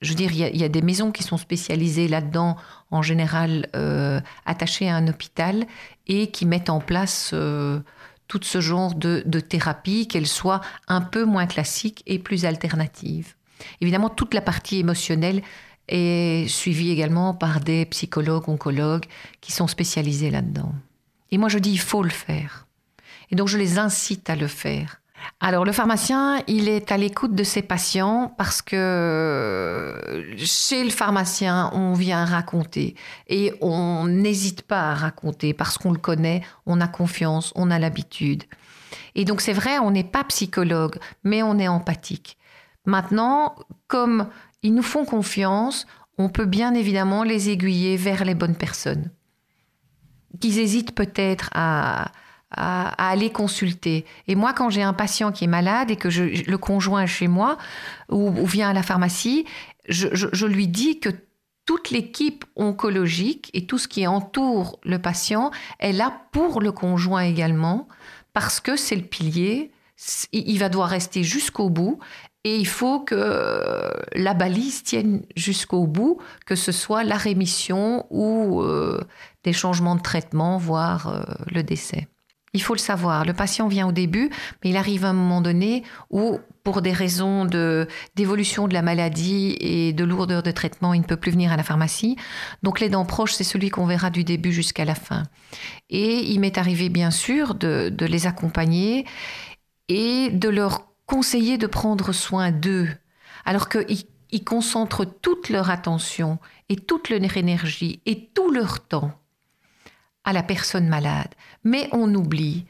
je 0.00 0.08
veux 0.10 0.14
dire, 0.14 0.30
il 0.32 0.56
y 0.56 0.64
a, 0.64 0.68
des 0.68 0.82
maisons 0.82 1.10
qui 1.10 1.22
sont 1.22 1.38
spécialisées 1.38 2.08
là-dedans, 2.08 2.56
en 2.90 3.02
général 3.02 3.68
euh, 3.74 4.20
attachées 4.46 4.88
à 4.88 4.96
un 4.96 5.08
hôpital, 5.08 5.66
et 6.06 6.30
qui 6.30 6.46
mettent 6.46 6.70
en 6.70 6.80
place 6.80 7.30
euh, 7.34 7.80
tout 8.28 8.40
ce 8.42 8.60
genre 8.60 8.94
de, 8.94 9.22
thérapie, 9.40 10.06
qu'elle 10.06 10.26
soit 10.26 10.60
un 10.86 11.00
peu 11.00 11.24
moins 11.24 11.46
classique 11.46 12.02
et 12.06 12.18
plus 12.18 12.44
alternative. 12.44 13.34
Évidemment, 13.80 14.10
toute 14.10 14.34
la 14.34 14.42
partie 14.42 14.78
émotionnelle 14.78 15.42
est 15.88 16.46
suivie 16.48 16.90
également 16.90 17.34
par 17.34 17.60
des 17.60 17.86
psychologues, 17.86 18.48
oncologues 18.48 19.06
qui 19.40 19.52
sont 19.52 19.66
spécialisés 19.66 20.30
là-dedans. 20.30 20.74
Et 21.30 21.38
moi, 21.38 21.48
je 21.48 21.58
dis, 21.58 21.72
il 21.72 21.80
faut 21.80 22.02
le 22.02 22.10
faire. 22.10 22.67
Et 23.30 23.36
donc, 23.36 23.48
je 23.48 23.58
les 23.58 23.78
incite 23.78 24.30
à 24.30 24.36
le 24.36 24.46
faire. 24.46 25.00
Alors 25.40 25.64
le 25.64 25.72
pharmacien, 25.72 26.42
il 26.46 26.68
est 26.68 26.90
à 26.90 26.96
l'écoute 26.96 27.34
de 27.34 27.44
ses 27.44 27.62
patients 27.62 28.34
parce 28.36 28.62
que 28.62 30.34
chez 30.36 30.82
le 30.82 30.90
pharmacien, 30.90 31.70
on 31.74 31.92
vient 31.92 32.24
raconter 32.24 32.94
et 33.28 33.52
on 33.60 34.06
n'hésite 34.06 34.62
pas 34.62 34.90
à 34.90 34.94
raconter 34.94 35.54
parce 35.54 35.78
qu'on 35.78 35.92
le 35.92 35.98
connaît, 35.98 36.42
on 36.66 36.80
a 36.80 36.88
confiance, 36.88 37.52
on 37.54 37.70
a 37.70 37.78
l'habitude. 37.78 38.44
Et 39.14 39.24
donc 39.24 39.40
c'est 39.40 39.52
vrai, 39.52 39.78
on 39.78 39.90
n'est 39.90 40.04
pas 40.04 40.24
psychologue, 40.24 40.98
mais 41.24 41.42
on 41.42 41.58
est 41.58 41.68
empathique. 41.68 42.36
Maintenant, 42.84 43.54
comme 43.86 44.28
ils 44.62 44.74
nous 44.74 44.82
font 44.82 45.04
confiance, 45.04 45.86
on 46.16 46.28
peut 46.28 46.46
bien 46.46 46.74
évidemment 46.74 47.22
les 47.22 47.50
aiguiller 47.50 47.96
vers 47.96 48.24
les 48.24 48.34
bonnes 48.34 48.56
personnes. 48.56 49.10
Qu'ils 50.40 50.58
hésitent 50.58 50.94
peut-être 50.94 51.50
à, 51.52 52.10
à, 52.50 53.10
aller 53.10 53.30
consulter. 53.30 54.04
Et 54.26 54.34
moi, 54.34 54.52
quand 54.52 54.70
j'ai 54.70 54.82
un 54.82 54.92
patient 54.92 55.32
qui 55.32 55.44
est 55.44 55.48
malade 55.48 55.90
et 55.90 55.96
que 55.96 56.10
je, 56.10 56.24
le 56.48 56.58
conjoint 56.58 57.02
est 57.02 57.06
chez 57.06 57.28
moi 57.28 57.58
ou, 58.10 58.46
vient 58.46 58.70
à 58.70 58.72
la 58.72 58.82
pharmacie, 58.82 59.44
je, 59.88 60.46
lui 60.46 60.68
dis 60.68 61.00
que 61.00 61.10
toute 61.64 61.90
l'équipe 61.90 62.44
oncologique 62.56 63.50
et 63.52 63.66
tout 63.66 63.78
ce 63.78 63.88
qui 63.88 64.06
entoure 64.06 64.78
le 64.84 64.98
patient 64.98 65.50
est 65.78 65.92
là 65.92 66.22
pour 66.32 66.60
le 66.60 66.72
conjoint 66.72 67.22
également, 67.22 67.88
parce 68.32 68.60
que 68.60 68.76
c'est 68.76 68.96
le 68.96 69.02
pilier, 69.02 69.70
il 70.32 70.58
va 70.58 70.68
devoir 70.68 70.88
rester 70.88 71.24
jusqu'au 71.24 71.68
bout 71.68 71.98
et 72.44 72.56
il 72.56 72.66
faut 72.66 73.00
que 73.00 73.92
la 74.14 74.32
balise 74.32 74.82
tienne 74.82 75.22
jusqu'au 75.36 75.86
bout, 75.86 76.18
que 76.46 76.54
ce 76.54 76.72
soit 76.72 77.04
la 77.04 77.16
rémission 77.16 78.06
ou 78.10 78.62
euh, 78.62 79.00
des 79.44 79.52
changements 79.52 79.96
de 79.96 80.02
traitement, 80.02 80.56
voire 80.56 81.08
euh, 81.08 81.22
le 81.50 81.62
décès. 81.62 82.08
Il 82.54 82.62
faut 82.62 82.74
le 82.74 82.78
savoir. 82.78 83.24
Le 83.24 83.32
patient 83.32 83.68
vient 83.68 83.86
au 83.86 83.92
début, 83.92 84.30
mais 84.62 84.70
il 84.70 84.76
arrive 84.76 85.04
à 85.04 85.08
un 85.08 85.12
moment 85.12 85.40
donné 85.40 85.82
où, 86.10 86.38
pour 86.62 86.82
des 86.82 86.92
raisons 86.92 87.44
d'évolution 88.14 88.68
de, 88.68 88.74
la 88.74 88.82
maladie 88.82 89.56
et 89.60 89.92
de 89.92 90.04
lourdeur 90.04 90.42
de 90.42 90.50
traitement, 90.50 90.94
il 90.94 91.00
ne 91.00 91.06
peut 91.06 91.16
plus 91.16 91.32
venir 91.32 91.52
à 91.52 91.56
la 91.56 91.62
pharmacie. 91.62 92.16
Donc 92.62 92.80
l'aidant 92.80 93.04
proche, 93.04 93.34
c'est 93.34 93.44
celui 93.44 93.70
qu'on 93.70 93.86
verra 93.86 94.10
du 94.10 94.24
début 94.24 94.52
jusqu'à 94.52 94.84
la 94.84 94.94
fin. 94.94 95.24
Et 95.90 96.30
il 96.30 96.40
m'est 96.40 96.58
arrivé, 96.58 96.88
bien 96.88 97.10
sûr, 97.10 97.54
de, 97.54 97.92
les 98.00 98.26
accompagner 98.26 99.06
et 99.88 100.30
de 100.30 100.48
leur 100.48 100.88
conseiller 101.06 101.58
de 101.58 101.66
prendre 101.66 102.12
soin 102.12 102.50
d'eux, 102.50 102.88
alors 103.44 103.68
qu'ils 103.68 104.44
concentrent 104.44 105.06
toute 105.06 105.48
leur 105.48 105.70
attention 105.70 106.38
et 106.68 106.76
toute 106.76 107.08
leur 107.08 107.36
énergie 107.36 108.00
et 108.04 108.28
tout 108.34 108.50
leur 108.50 108.80
temps 108.86 109.12
à 110.28 110.34
la 110.34 110.42
personne 110.42 110.88
malade. 110.88 111.34
Mais 111.64 111.88
on 111.90 112.14
oublie 112.14 112.66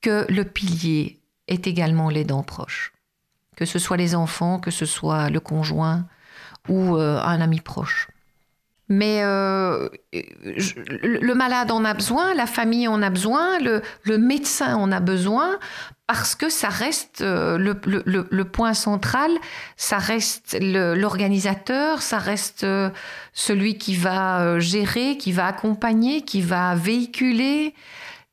que 0.00 0.24
le 0.30 0.42
pilier 0.42 1.20
est 1.48 1.66
également 1.66 2.08
l'aidant 2.08 2.42
proche. 2.42 2.94
Que 3.56 3.66
ce 3.66 3.78
soit 3.78 3.98
les 3.98 4.14
enfants, 4.14 4.58
que 4.58 4.70
ce 4.70 4.86
soit 4.86 5.28
le 5.28 5.38
conjoint 5.38 6.06
ou 6.66 6.96
euh, 6.96 7.20
un 7.20 7.42
ami 7.42 7.60
proche. 7.60 8.08
Mais 8.88 9.22
euh, 9.22 9.88
le 10.12 11.32
malade 11.32 11.70
en 11.70 11.84
a 11.86 11.94
besoin, 11.94 12.34
la 12.34 12.46
famille 12.46 12.86
en 12.86 13.00
a 13.00 13.08
besoin, 13.08 13.58
le, 13.60 14.18
médecin 14.18 14.76
en 14.76 14.92
a 14.92 15.00
besoin, 15.00 15.58
parce 16.06 16.34
que 16.34 16.50
ça 16.50 16.68
reste 16.68 17.22
euh, 17.22 17.56
le, 17.56 18.44
point 18.44 18.74
central, 18.74 19.30
ça 19.76 19.96
reste 19.96 20.58
l'organisateur, 20.60 22.02
ça 22.02 22.18
reste 22.18 22.64
euh, 22.64 22.90
celui 23.32 23.78
qui 23.78 23.96
va 23.96 24.58
gérer, 24.58 25.16
qui 25.16 25.32
va 25.32 25.46
accompagner, 25.46 26.20
qui 26.20 26.42
va 26.42 26.74
véhiculer, 26.74 27.74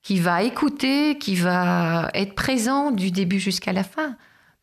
qui 0.04 0.20
va 0.20 0.44
écouter, 0.44 1.18
qui 1.18 1.36
va 1.36 2.10
être 2.14 2.36
présent 2.36 2.92
du 2.92 3.12
début 3.12 3.40
jusqu'à 3.40 3.72
la 3.72 3.86
fin. 3.86 4.18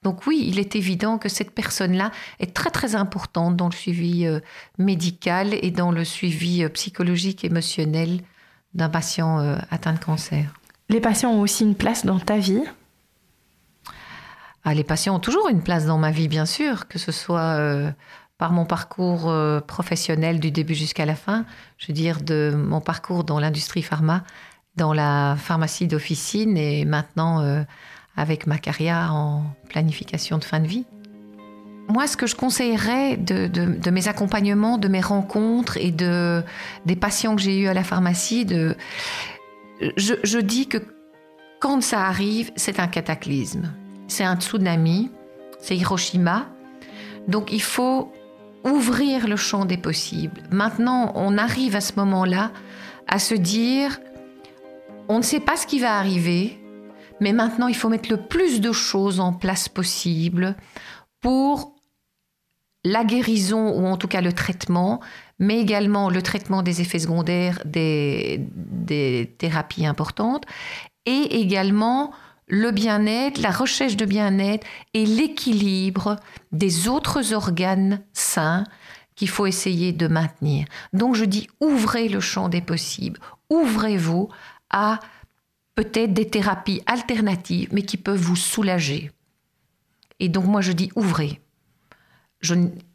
Donc 0.09 0.27
oui, 0.27 0.43
il 0.49 0.59
est 0.59 0.75
évident 0.75 1.19
que 1.19 1.29
cette 1.29 1.51
personne-là 1.51 2.13
est 2.41 2.55
très 2.55 2.71
très 2.71 2.95
importante 2.95 3.57
dans 3.57 3.67
le 3.67 3.75
suivi 3.75 4.25
euh, 4.25 4.41
médical 4.79 5.53
et 5.53 5.71
dans 5.71 5.93
le 5.93 6.03
suivi 6.03 6.65
euh, 6.65 6.71
psychologique, 6.71 7.45
émotionnel 7.45 8.23
d'un 8.73 8.89
patient 8.89 9.39
euh, 9.39 9.59
atteint 9.71 9.93
de 9.93 9.99
cancer. 9.99 10.55
Les 10.89 11.03
patients 11.03 11.31
ont 11.31 11.43
aussi 11.43 11.63
une 11.63 11.75
place 11.75 12.07
dans 12.07 12.19
ta 12.19 12.39
vie? 12.39 12.63
Ah, 14.65 14.73
Les 14.73 14.83
patients 14.83 15.17
ont 15.17 15.21
toujours 15.21 15.51
une 15.51 15.61
place 15.61 15.85
dans 15.85 15.99
ma 15.99 16.11
vie, 16.11 16.29
bien 16.29 16.47
sûr, 16.47 16.89
que 16.89 16.99
ce 16.99 17.13
soit 17.13 17.59
par 18.39 18.53
mon 18.53 18.65
parcours 18.65 19.31
professionnel 19.67 20.41
du 20.41 20.51
début 20.51 20.75
jusqu'à 20.75 21.05
la 21.05 21.17
fin, 21.17 21.45
je 21.77 21.89
veux 21.89 21.93
dire 21.93 22.23
de 22.23 22.55
mon 22.57 22.81
parcours 22.81 23.25
dans 23.25 23.39
l'industrie 23.41 23.83
pharma, 23.83 24.25
dans 24.75 24.95
la 24.95 25.37
pharmacie 25.39 25.87
d'officine 25.87 26.57
et 26.57 26.87
maintenant 26.87 27.65
avec 28.19 28.49
ma 28.49 28.59
carrière 28.59 29.15
en 29.15 29.45
planification 29.69 30.39
de 30.39 30.45
fin 30.45 30.59
de 30.59 30.67
vie. 30.67 30.85
Moi, 31.89 32.07
ce 32.09 32.17
que 32.17 32.27
je 32.27 32.35
conseillerais 32.35 33.17
de, 33.17 33.91
mes 33.91 34.09
accompagnements, 34.09 34.77
de 34.77 34.89
mes 34.89 35.01
rencontres 35.01 35.79
et 35.79 35.93
de, 35.93 36.43
des 36.85 36.97
patients 36.97 37.37
que 37.37 37.41
j'ai 37.41 37.61
eus 37.61 37.69
à 37.69 37.75
la 37.75 37.85
pharmacie, 37.85 38.45
je, 39.97 40.39
dis 40.39 40.67
que 40.67 40.79
quand 41.61 41.81
ça 41.81 42.07
arrive, 42.07 42.51
c'est 42.57 42.81
un 42.81 42.89
cataclysme. 42.89 43.73
C'est 44.09 44.25
un 44.25 44.37
tsunami, 44.37 45.11
c'est 45.61 45.77
Hiroshima. 45.77 46.49
Donc 47.29 47.53
il 47.53 47.63
faut 47.63 48.13
ouvrir 48.65 49.29
le 49.29 49.37
champ 49.37 49.65
des 49.65 49.79
possibles. 49.79 50.43
Maintenant, 50.51 51.13
on 51.15 51.39
arrive 51.39 51.77
à 51.77 51.81
ce 51.81 51.93
moment-là 51.97 52.51
à 53.07 53.19
se 53.19 53.35
dire, 53.35 54.01
on 55.09 55.19
ne 55.19 55.23
sait 55.23 55.41
pas 55.41 55.57
ce 55.57 55.67
qui 55.67 55.79
va 55.79 55.97
arriver, 55.97 56.59
mais 57.21 57.33
maintenant, 57.33 57.69
il 57.69 57.77
faut 57.77 57.89
mettre 57.89 58.11
le 58.11 58.17
plus 58.17 58.61
de 58.61 58.73
choses 58.73 59.21
en 59.21 59.33
place 59.33 59.69
possible 59.69 60.57
pour 61.21 61.79
la 62.85 63.05
guérison 63.05 63.71
ou 63.71 63.87
en 63.87 63.97
tout 63.97 64.09
cas 64.09 64.21
le 64.21 64.33
traitement, 64.33 65.01
mais 65.39 65.59
également 65.59 66.11
le 66.11 66.23
traitement 66.23 66.63
des 66.63 66.81
effets 66.81 67.01
secondaires 67.01 67.61
des, 67.65 68.41
thérapies 69.39 69.87
importantes 69.87 70.45
et 71.07 71.41
également 71.41 72.13
le 72.47 72.71
bien-être, 72.71 73.43
la 73.43 73.51
recherche 73.51 73.97
de 73.97 74.07
bien-être 74.07 74.67
et 74.95 75.05
l'équilibre 75.05 76.17
des 76.53 76.89
autres 76.89 77.35
organes 77.35 78.01
sains 78.15 78.65
qu'il 79.17 79.29
faut 79.29 79.47
essayer 79.47 79.93
de 79.93 80.07
maintenir. 80.07 80.67
Donc 80.93 81.15
je 81.15 81.25
dis 81.25 81.49
ouvrez 81.61 82.09
le 82.09 82.21
champ 82.21 82.49
des 82.49 82.63
possibles, 82.63 83.21
ouvrez-vous 83.51 84.29
à 84.71 85.01
peut-être 85.79 86.13
des 86.13 86.29
thérapies 86.29 86.83
alternatives, 86.87 87.69
mais 87.71 87.83
qui 87.83 87.99
peuvent 87.99 88.19
vous 88.19 88.35
soulager. 88.35 89.13
Et 90.19 90.29
donc 90.29 90.45
moi 90.47 90.61
je 90.61 90.73
dis 90.73 90.91
ouvrez. 90.97 91.41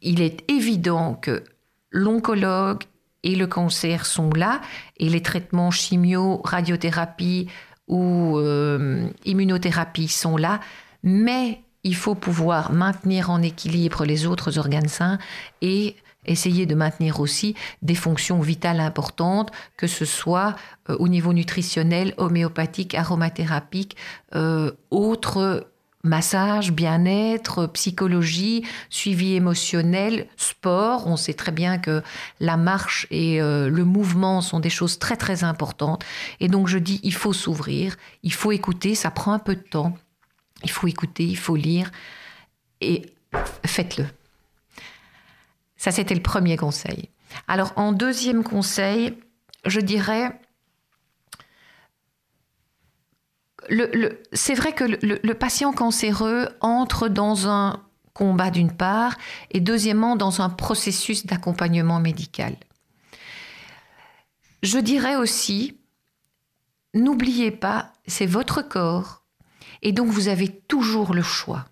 il 0.02 0.20
est 0.20 0.44
évident 0.50 1.14
que 1.14 1.42
l'oncologue 1.90 2.82
et 3.22 3.36
le 3.36 3.46
cancer 3.46 4.04
sont 4.04 4.28
là, 4.28 4.60
et 4.98 5.08
les 5.08 5.22
traitements 5.22 5.70
chimio, 5.70 6.42
radiothérapie 6.44 7.48
ou 7.88 8.36
euh, 8.36 9.08
immunothérapie 9.24 10.08
sont 10.08 10.36
là, 10.36 10.60
mais 11.02 11.62
il 11.84 11.96
faut 11.96 12.14
pouvoir 12.14 12.70
maintenir 12.70 13.30
en 13.30 13.40
équilibre 13.40 14.04
les 14.04 14.26
autres 14.26 14.58
organes 14.58 14.88
sains 14.88 15.18
et 15.62 15.96
essayer 16.26 16.66
de 16.66 16.74
maintenir 16.74 17.20
aussi 17.20 17.54
des 17.82 17.94
fonctions 17.94 18.40
vitales 18.40 18.80
importantes, 18.80 19.50
que 19.76 19.86
ce 19.86 20.04
soit 20.04 20.56
euh, 20.88 20.96
au 20.98 21.08
niveau 21.08 21.32
nutritionnel, 21.32 22.14
homéopathique, 22.16 22.94
aromathérapique, 22.94 23.96
euh, 24.34 24.72
autres 24.90 25.66
massage, 26.04 26.70
bien-être, 26.70 27.66
psychologie, 27.66 28.64
suivi 28.90 29.34
émotionnel, 29.34 30.28
sport. 30.36 31.06
On 31.06 31.16
sait 31.16 31.34
très 31.34 31.50
bien 31.50 31.78
que 31.78 32.02
la 32.38 32.56
marche 32.56 33.06
et 33.10 33.42
euh, 33.42 33.68
le 33.68 33.84
mouvement 33.84 34.40
sont 34.42 34.60
des 34.60 34.70
choses 34.70 34.98
très 34.98 35.16
très 35.16 35.42
importantes. 35.42 36.04
Et 36.38 36.48
donc 36.48 36.68
je 36.68 36.78
dis, 36.78 37.00
il 37.02 37.14
faut 37.14 37.32
s'ouvrir, 37.32 37.96
il 38.22 38.32
faut 38.32 38.52
écouter, 38.52 38.94
ça 38.94 39.10
prend 39.10 39.32
un 39.32 39.38
peu 39.38 39.56
de 39.56 39.62
temps. 39.62 39.96
Il 40.62 40.70
faut 40.70 40.86
écouter, 40.86 41.24
il 41.24 41.38
faut 41.38 41.56
lire 41.56 41.90
et 42.80 43.06
faites-le. 43.66 44.06
Ça, 45.84 45.90
c'était 45.90 46.14
le 46.14 46.22
premier 46.22 46.56
conseil. 46.56 47.10
Alors, 47.46 47.74
en 47.76 47.92
deuxième 47.92 48.42
conseil, 48.42 49.18
je 49.66 49.80
dirais, 49.80 50.40
c'est 54.32 54.54
vrai 54.54 54.72
que 54.72 54.84
le, 54.84 55.32
patient 55.34 55.74
cancéreux 55.74 56.48
entre 56.62 57.08
dans 57.08 57.50
un 57.50 57.84
combat 58.14 58.50
d'une 58.50 58.74
part 58.74 59.18
et 59.50 59.60
deuxièmement 59.60 60.16
dans 60.16 60.40
un 60.40 60.48
processus 60.48 61.26
d'accompagnement 61.26 62.00
médical. 62.00 62.56
Je 64.62 64.78
dirais 64.78 65.16
aussi, 65.16 65.78
n'oubliez 66.94 67.50
pas, 67.50 67.92
c'est 68.06 68.24
votre 68.24 68.62
corps 68.62 69.26
et 69.82 69.92
donc 69.92 70.08
vous 70.08 70.28
avez 70.28 70.48
toujours 70.48 71.12
le 71.12 71.22
choix. 71.22 71.66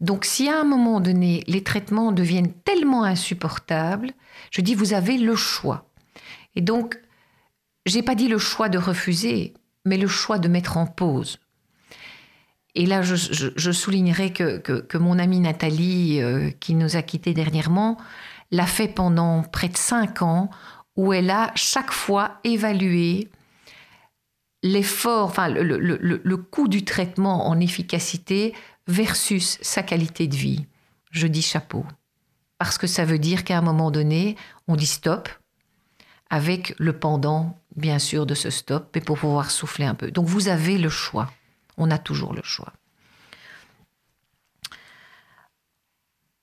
Donc 0.00 0.24
si 0.24 0.48
à 0.48 0.60
un 0.60 0.64
moment 0.64 1.00
donné, 1.00 1.42
les 1.46 1.62
traitements 1.64 2.12
deviennent 2.12 2.52
tellement 2.52 3.04
insupportables, 3.04 4.12
je 4.50 4.60
dis, 4.60 4.74
vous 4.74 4.92
avez 4.92 5.18
le 5.18 5.34
choix. 5.34 5.90
Et 6.54 6.60
donc, 6.60 6.98
j'ai 7.86 8.02
pas 8.02 8.14
dit 8.14 8.28
le 8.28 8.38
choix 8.38 8.68
de 8.68 8.78
refuser, 8.78 9.54
mais 9.84 9.96
le 9.96 10.08
choix 10.08 10.38
de 10.38 10.48
mettre 10.48 10.76
en 10.76 10.86
pause. 10.86 11.38
Et 12.74 12.86
là, 12.86 13.02
je, 13.02 13.72
soulignerai 13.72 14.32
que, 14.32 14.98
mon 14.98 15.18
amie 15.18 15.40
Nathalie, 15.40 16.20
euh, 16.20 16.50
qui 16.60 16.74
nous 16.74 16.96
a 16.96 17.02
quittés 17.02 17.34
dernièrement, 17.34 17.96
l'a 18.52 18.66
fait 18.66 18.88
pendant 18.88 19.42
près 19.42 19.68
de 19.68 19.76
cinq 19.76 20.22
ans, 20.22 20.50
où 20.94 21.12
elle 21.12 21.30
a 21.30 21.50
chaque 21.54 21.90
fois 21.90 22.38
évalué 22.44 23.28
l'effort, 24.62 25.26
enfin 25.26 25.48
le, 25.48 25.62
le, 25.62 26.36
coût 26.36 26.68
du 26.68 26.84
traitement 26.84 27.48
en 27.48 27.60
efficacité 27.60 28.54
versus 28.88 29.58
sa 29.60 29.82
qualité 29.82 30.26
de 30.26 30.34
vie. 30.34 30.66
Je 31.10 31.26
dis 31.26 31.42
chapeau. 31.42 31.84
Parce 32.58 32.78
que 32.78 32.88
ça 32.88 33.04
veut 33.04 33.18
dire 33.18 33.44
qu'à 33.44 33.58
un 33.58 33.62
moment 33.62 33.90
donné, 33.90 34.36
on 34.66 34.74
dit 34.74 34.86
stop, 34.86 35.28
avec 36.30 36.74
le 36.78 36.98
pendant, 36.98 37.60
bien 37.76 37.98
sûr, 37.98 38.26
de 38.26 38.34
ce 38.34 38.50
stop, 38.50 38.96
et 38.96 39.00
pour 39.00 39.18
pouvoir 39.18 39.50
souffler 39.50 39.84
un 39.84 39.94
peu. 39.94 40.10
Donc 40.10 40.26
vous 40.26 40.48
avez 40.48 40.76
le 40.76 40.88
choix. 40.88 41.30
On 41.76 41.90
a 41.90 41.98
toujours 41.98 42.34
le 42.34 42.42
choix. 42.42 42.72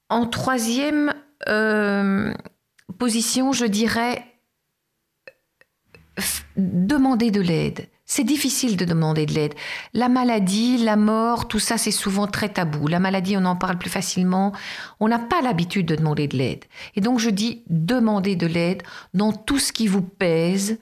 En 0.10 0.28
troisième 0.28 1.14
euh, 1.50 2.34
position, 2.98 3.52
je 3.52 3.66
dirais 3.66 4.24
demander 6.56 7.32
de 7.32 7.42
l'aide. 7.42 7.90
C'est 8.16 8.24
difficile 8.24 8.78
de 8.78 8.86
demander 8.86 9.26
de 9.26 9.34
l'aide. 9.34 9.56
La 9.94 10.08
maladie, 10.08 10.78
la 10.78 10.96
mort, 10.96 11.50
tout 11.50 11.60
ça, 11.60 11.78
c'est 11.78 11.92
souvent 11.92 12.28
très 12.28 12.48
tabou. 12.48 12.88
La 12.88 13.02
maladie, 13.02 13.36
on 13.36 13.44
en 13.44 13.58
parle 13.58 13.78
plus 13.78 13.90
facilement. 13.90 14.54
On 15.02 15.10
n'a 15.10 15.20
pas 15.20 15.42
l'habitude 15.42 15.86
de 15.86 15.98
demander 15.98 16.30
de 16.30 16.38
l'aide. 16.38 16.64
Et 16.96 17.02
donc, 17.02 17.20
je 17.20 17.30
dis, 17.30 17.64
demandez 17.70 18.38
de 18.38 18.48
l'aide 18.48 18.84
dans 19.14 19.34
tout 19.34 19.60
ce 19.60 19.74
qui 19.74 19.88
vous 19.88 20.02
pèse, 20.02 20.80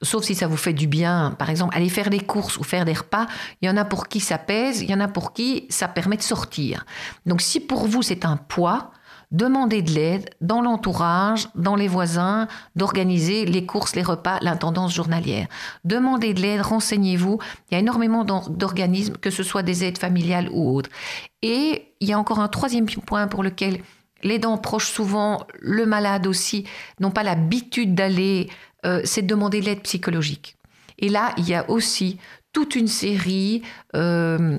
sauf 0.00 0.24
si 0.24 0.34
ça 0.34 0.46
vous 0.46 0.56
fait 0.56 0.72
du 0.72 0.86
bien. 0.86 1.36
Par 1.38 1.50
exemple, 1.50 1.76
aller 1.76 1.90
faire 1.90 2.08
des 2.08 2.20
courses 2.20 2.56
ou 2.56 2.64
faire 2.64 2.86
des 2.86 2.94
repas, 2.94 3.26
il 3.60 3.68
y 3.68 3.70
en 3.70 3.76
a 3.76 3.84
pour 3.84 4.08
qui 4.08 4.20
ça 4.20 4.38
pèse, 4.38 4.80
il 4.80 4.90
y 4.90 4.94
en 4.94 5.00
a 5.00 5.08
pour 5.08 5.34
qui 5.34 5.66
ça 5.68 5.88
permet 5.88 6.16
de 6.16 6.22
sortir. 6.22 6.86
Donc, 7.26 7.42
si 7.42 7.60
pour 7.60 7.86
vous, 7.86 8.00
c'est 8.00 8.24
un 8.24 8.38
poids, 8.38 8.92
demander 9.32 9.82
de 9.82 9.90
l'aide 9.90 10.30
dans 10.40 10.60
l'entourage, 10.60 11.48
dans 11.54 11.74
les 11.74 11.88
voisins, 11.88 12.46
d'organiser 12.76 13.44
les 13.46 13.66
courses, 13.66 13.96
les 13.96 14.02
repas, 14.02 14.38
l'intendance 14.42 14.94
journalière. 14.94 15.48
Demandez 15.84 16.34
de 16.34 16.40
l'aide, 16.40 16.60
renseignez-vous. 16.60 17.38
Il 17.70 17.74
y 17.74 17.76
a 17.76 17.80
énormément 17.80 18.24
d'organismes, 18.24 19.16
que 19.16 19.30
ce 19.30 19.42
soit 19.42 19.62
des 19.62 19.84
aides 19.84 19.98
familiales 19.98 20.48
ou 20.52 20.76
autres. 20.76 20.90
Et 21.40 21.94
il 22.00 22.08
y 22.08 22.12
a 22.12 22.18
encore 22.18 22.40
un 22.40 22.48
troisième 22.48 22.86
point 22.86 23.26
pour 23.26 23.42
lequel 23.42 23.80
les 24.22 24.38
dents 24.38 24.58
proches, 24.58 24.90
souvent 24.90 25.46
le 25.60 25.86
malade 25.86 26.26
aussi, 26.26 26.64
n'ont 27.00 27.10
pas 27.10 27.24
l'habitude 27.24 27.94
d'aller, 27.94 28.48
euh, 28.86 29.00
c'est 29.04 29.22
de 29.22 29.26
demander 29.26 29.60
de 29.60 29.66
l'aide 29.66 29.82
psychologique. 29.82 30.56
Et 30.98 31.08
là, 31.08 31.32
il 31.38 31.48
y 31.48 31.54
a 31.54 31.68
aussi 31.68 32.18
toute 32.52 32.76
une 32.76 32.86
série 32.86 33.62
euh, 33.96 34.58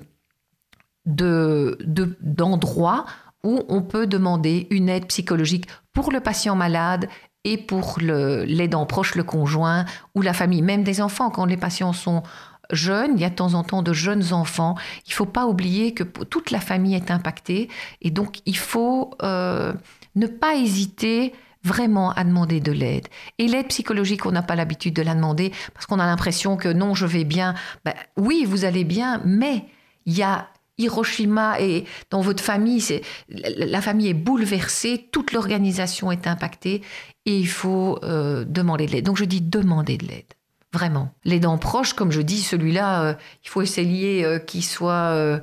de, 1.06 1.78
d'endroits 2.22 3.06
où 3.44 3.64
on 3.70 3.82
peut 3.82 4.08
demander 4.08 4.68
une 4.70 4.90
aide 4.90 5.08
psychologique 5.08 5.68
pour 5.94 6.12
le 6.12 6.20
patient 6.20 6.56
malade 6.56 7.08
et 7.44 7.58
pour 7.58 7.98
l'aidant 8.00 8.86
proche, 8.86 9.16
le 9.16 9.24
conjoint 9.24 9.86
ou 10.16 10.22
la 10.22 10.34
famille, 10.34 10.62
même 10.62 10.84
des 10.84 11.02
enfants. 11.02 11.30
Quand 11.30 11.46
les 11.46 11.58
patients 11.58 11.94
sont 11.94 12.24
jeunes, 12.72 13.12
il 13.16 13.22
y 13.22 13.26
a 13.26 13.30
de 13.30 13.36
temps 13.36 13.54
en 13.54 13.64
temps 13.64 13.82
de 13.82 13.94
jeunes 13.94 14.34
enfants. 14.34 14.76
Il 15.06 15.10
ne 15.10 15.16
faut 15.16 15.26
pas 15.26 15.46
oublier 15.46 15.94
que 15.94 16.04
toute 16.04 16.52
la 16.52 16.60
famille 16.60 16.96
est 16.96 17.12
impactée 17.12 17.70
et 18.02 18.12
donc 18.12 18.40
il 18.46 18.58
faut 18.58 19.12
euh, 19.22 19.74
ne 20.16 20.28
pas 20.28 20.56
hésiter 20.56 21.34
vraiment 21.64 22.12
à 22.12 22.24
demander 22.24 22.60
de 22.60 22.72
l'aide. 22.72 23.08
Et 23.38 23.48
l'aide 23.48 23.68
psychologique, 23.68 24.26
on 24.26 24.32
n'a 24.32 24.42
pas 24.42 24.56
l'habitude 24.56 24.94
de 24.94 25.02
la 25.02 25.16
demander 25.16 25.52
parce 25.74 25.86
qu'on 25.86 26.00
a 26.00 26.06
l'impression 26.06 26.58
que 26.58 26.70
non, 26.70 26.94
je 26.94 27.06
vais 27.06 27.24
bien. 27.24 27.56
Ben, 27.86 27.94
oui, 28.18 28.46
vous 28.46 28.66
allez 28.66 28.84
bien, 28.84 29.22
mais 29.26 29.66
il 30.06 30.18
y 30.18 30.24
a 30.24 30.48
Hiroshima 30.78 31.60
et 31.60 31.86
dans 32.10 32.22
votre 32.22 32.44
famille, 32.44 32.84
la 33.30 33.82
famille 33.82 34.10
est 34.10 34.16
bouleversée, 34.16 35.10
toute 35.12 35.32
l'organisation 35.32 36.12
est 36.12 36.28
impactée 36.28 36.82
et 37.26 37.38
il 37.38 37.48
faut 37.48 38.00
euh, 38.04 38.44
demander 38.48 38.88
de 38.88 38.94
l'aide. 38.94 39.06
Donc 39.06 39.18
je 39.18 39.26
dis 39.26 39.42
demander 39.42 39.98
de 39.98 40.08
l'aide, 40.08 40.34
vraiment. 40.72 41.14
L'aidant 41.26 41.58
proche, 41.60 41.94
comme 41.94 42.12
je 42.12 42.22
dis, 42.22 42.42
celui-là, 42.42 43.04
euh, 43.04 43.14
il 43.44 43.50
faut 43.50 43.62
essayer 43.62 44.26
euh, 44.26 44.40
qu'il 44.40 44.64
soit 44.64 45.42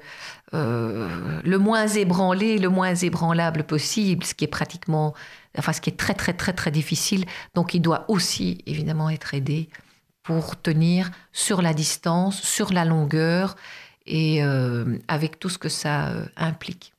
le 0.53 1.59
moins 1.59 1.87
ébranlé, 1.87 2.59
le 2.59 2.69
moins 2.69 2.95
ébranlable 2.95 3.63
possible, 3.63 4.25
ce 4.25 4.35
qui 4.35 4.45
est 4.45 4.49
pratiquement, 4.49 5.15
enfin 5.57 5.73
ce 5.73 5.81
qui 5.81 5.91
est 5.91 5.97
très 5.97 6.15
très 6.15 6.33
très 6.33 6.53
très 6.53 6.73
difficile. 6.73 7.25
Donc 7.55 7.73
il 7.75 7.81
doit 7.81 8.05
aussi 8.09 8.59
évidemment 8.67 9.11
être 9.11 9.33
aidé 9.35 9.69
pour 10.25 10.61
tenir 10.61 11.11
sur 11.33 11.63
la 11.63 11.73
distance, 11.73 12.43
sur 12.43 12.73
la 12.73 12.85
longueur 12.85 13.55
et 14.07 14.43
euh, 14.43 14.99
avec 15.09 15.39
tout 15.39 15.49
ce 15.49 15.59
que 15.59 15.69
ça 15.69 16.09
euh, 16.09 16.25
implique. 16.37 16.93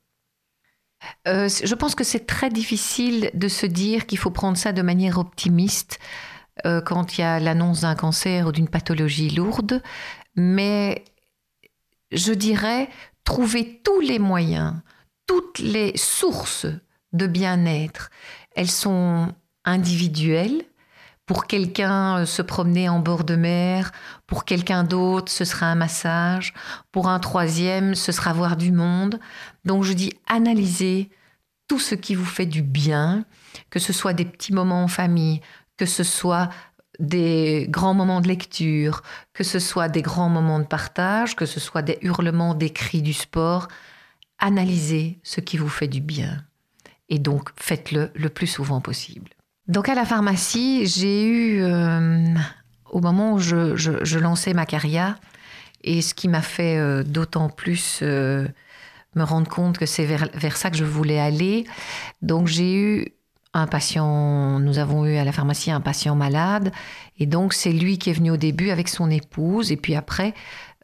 Euh, 1.27 1.49
je 1.49 1.75
pense 1.75 1.95
que 1.95 2.03
c'est 2.03 2.27
très 2.27 2.49
difficile 2.49 3.31
de 3.33 3.47
se 3.47 3.65
dire 3.65 4.05
qu'il 4.05 4.19
faut 4.19 4.29
prendre 4.29 4.57
ça 4.57 4.71
de 4.71 4.81
manière 4.81 5.17
optimiste 5.17 5.99
quand 6.85 7.17
il 7.17 7.21
y 7.21 7.23
a 7.23 7.39
l'annonce 7.39 7.81
d'un 7.81 7.95
cancer 7.95 8.45
ou 8.45 8.51
d'une 8.51 8.67
pathologie 8.67 9.31
lourde, 9.31 9.81
mais 10.35 11.03
je 12.11 12.33
dirais 12.33 12.87
trouver 13.23 13.81
tous 13.83 13.99
les 13.99 14.19
moyens, 14.19 14.75
toutes 15.25 15.57
les 15.57 15.97
sources 15.97 16.67
de 17.13 17.25
bien-être. 17.25 18.11
Elles 18.55 18.69
sont 18.69 19.33
individuelles, 19.65 20.63
pour 21.31 21.47
quelqu'un, 21.47 22.17
euh, 22.17 22.25
se 22.25 22.41
promener 22.41 22.89
en 22.89 22.99
bord 22.99 23.23
de 23.23 23.37
mer. 23.37 23.93
Pour 24.27 24.43
quelqu'un 24.43 24.83
d'autre, 24.83 25.31
ce 25.31 25.45
sera 25.45 25.67
un 25.67 25.75
massage. 25.75 26.53
Pour 26.91 27.07
un 27.07 27.19
troisième, 27.19 27.95
ce 27.95 28.11
sera 28.11 28.33
voir 28.33 28.57
du 28.57 28.73
monde. 28.73 29.17
Donc 29.63 29.85
je 29.85 29.93
dis, 29.93 30.11
analysez 30.27 31.09
tout 31.69 31.79
ce 31.79 31.95
qui 31.95 32.15
vous 32.15 32.25
fait 32.25 32.45
du 32.45 32.61
bien, 32.61 33.23
que 33.69 33.79
ce 33.79 33.93
soit 33.93 34.11
des 34.11 34.25
petits 34.25 34.51
moments 34.51 34.83
en 34.83 34.89
famille, 34.89 35.39
que 35.77 35.85
ce 35.85 36.03
soit 36.03 36.49
des 36.99 37.65
grands 37.69 37.93
moments 37.93 38.19
de 38.19 38.27
lecture, 38.27 39.01
que 39.31 39.45
ce 39.45 39.59
soit 39.59 39.87
des 39.87 40.01
grands 40.01 40.27
moments 40.27 40.59
de 40.59 40.65
partage, 40.65 41.37
que 41.37 41.45
ce 41.45 41.61
soit 41.61 41.81
des 41.81 41.97
hurlements, 42.01 42.55
des 42.55 42.71
cris 42.71 43.01
du 43.01 43.13
sport. 43.13 43.69
Analysez 44.37 45.21
ce 45.23 45.39
qui 45.39 45.55
vous 45.55 45.69
fait 45.69 45.87
du 45.87 46.01
bien. 46.01 46.43
Et 47.07 47.19
donc, 47.19 47.51
faites-le 47.55 48.11
le 48.15 48.27
plus 48.27 48.47
souvent 48.47 48.81
possible. 48.81 49.29
Donc 49.71 49.87
à 49.87 49.95
la 49.95 50.03
pharmacie, 50.03 50.85
j'ai 50.85 51.23
eu, 51.23 51.61
euh, 51.61 52.25
au 52.89 52.99
moment 52.99 53.31
où 53.31 53.39
je, 53.39 54.17
lançais 54.17 54.53
ma 54.53 54.65
carrière, 54.65 55.17
et 55.81 56.01
ce 56.01 56.13
qui 56.13 56.27
m'a 56.27 56.41
fait 56.41 56.77
euh, 56.77 57.03
d'autant 57.03 57.47
plus 57.47 57.99
euh, 58.01 58.49
me 59.15 59.23
rendre 59.23 59.47
compte 59.47 59.77
que 59.77 59.85
c'est 59.85 60.03
vers, 60.03 60.27
vers, 60.33 60.57
ça 60.57 60.71
que 60.71 60.75
je 60.75 60.83
voulais 60.83 61.21
aller. 61.21 61.63
Donc 62.21 62.47
j'ai 62.47 62.75
eu 62.75 63.13
un 63.53 63.65
patient, 63.65 64.59
nous 64.59 64.77
avons 64.77 65.05
eu 65.05 65.15
à 65.15 65.23
la 65.23 65.31
pharmacie 65.31 65.71
un 65.71 65.79
patient 65.79 66.15
malade, 66.15 66.73
et 67.17 67.25
donc 67.25 67.53
c'est 67.53 67.71
lui 67.71 67.97
qui 67.97 68.09
est 68.09 68.13
venu 68.13 68.31
au 68.31 68.37
début 68.37 68.71
avec 68.71 68.89
son 68.89 69.09
épouse, 69.09 69.71
et 69.71 69.77
puis 69.77 69.95
après, 69.95 70.33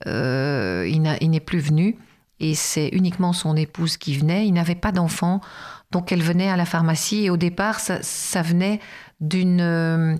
il 0.05 1.01
n'est 1.01 1.39
plus 1.41 1.59
venu, 1.59 1.97
et 2.39 2.55
c'est 2.55 2.87
uniquement 2.89 3.33
son 3.33 3.55
épouse 3.57 3.97
qui 3.97 4.15
venait. 4.17 4.47
Il 4.47 4.53
n'avait 4.53 4.75
pas 4.75 4.91
d'enfant. 4.91 5.41
Donc 5.91 6.11
elle 6.11 6.21
venait 6.21 6.49
à 6.49 6.57
la 6.57 6.65
pharmacie 6.65 7.25
et 7.25 7.29
au 7.29 7.37
départ, 7.37 7.79
ça, 7.79 8.41
venait 8.41 8.79
euh, 9.33 10.17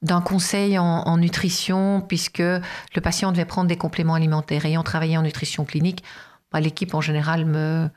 d'un 0.00 0.20
conseil 0.20 0.78
en, 0.78 1.16
nutrition, 1.18 2.00
puisque 2.00 2.38
le 2.38 3.00
patient 3.02 3.32
devait 3.32 3.44
prendre 3.44 3.68
des 3.68 3.76
compléments 3.76 4.14
alimentaires. 4.14 4.64
Ayant 4.64 4.82
travaillé 4.82 5.18
en 5.18 5.22
nutrition 5.22 5.64
clinique, 5.64 6.02
bah, 6.50 6.60
l'équipe 6.60 6.94
en 6.94 7.00
général 7.00 7.44
me, 7.44 7.88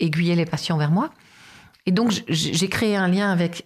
aiguillait 0.00 0.36
les 0.36 0.46
patients 0.46 0.76
vers 0.76 0.90
moi. 0.90 1.10
Et 1.86 1.90
donc 1.90 2.12
j'ai 2.28 2.68
créé 2.68 2.96
un 2.96 3.08
lien 3.08 3.30
avec, 3.30 3.64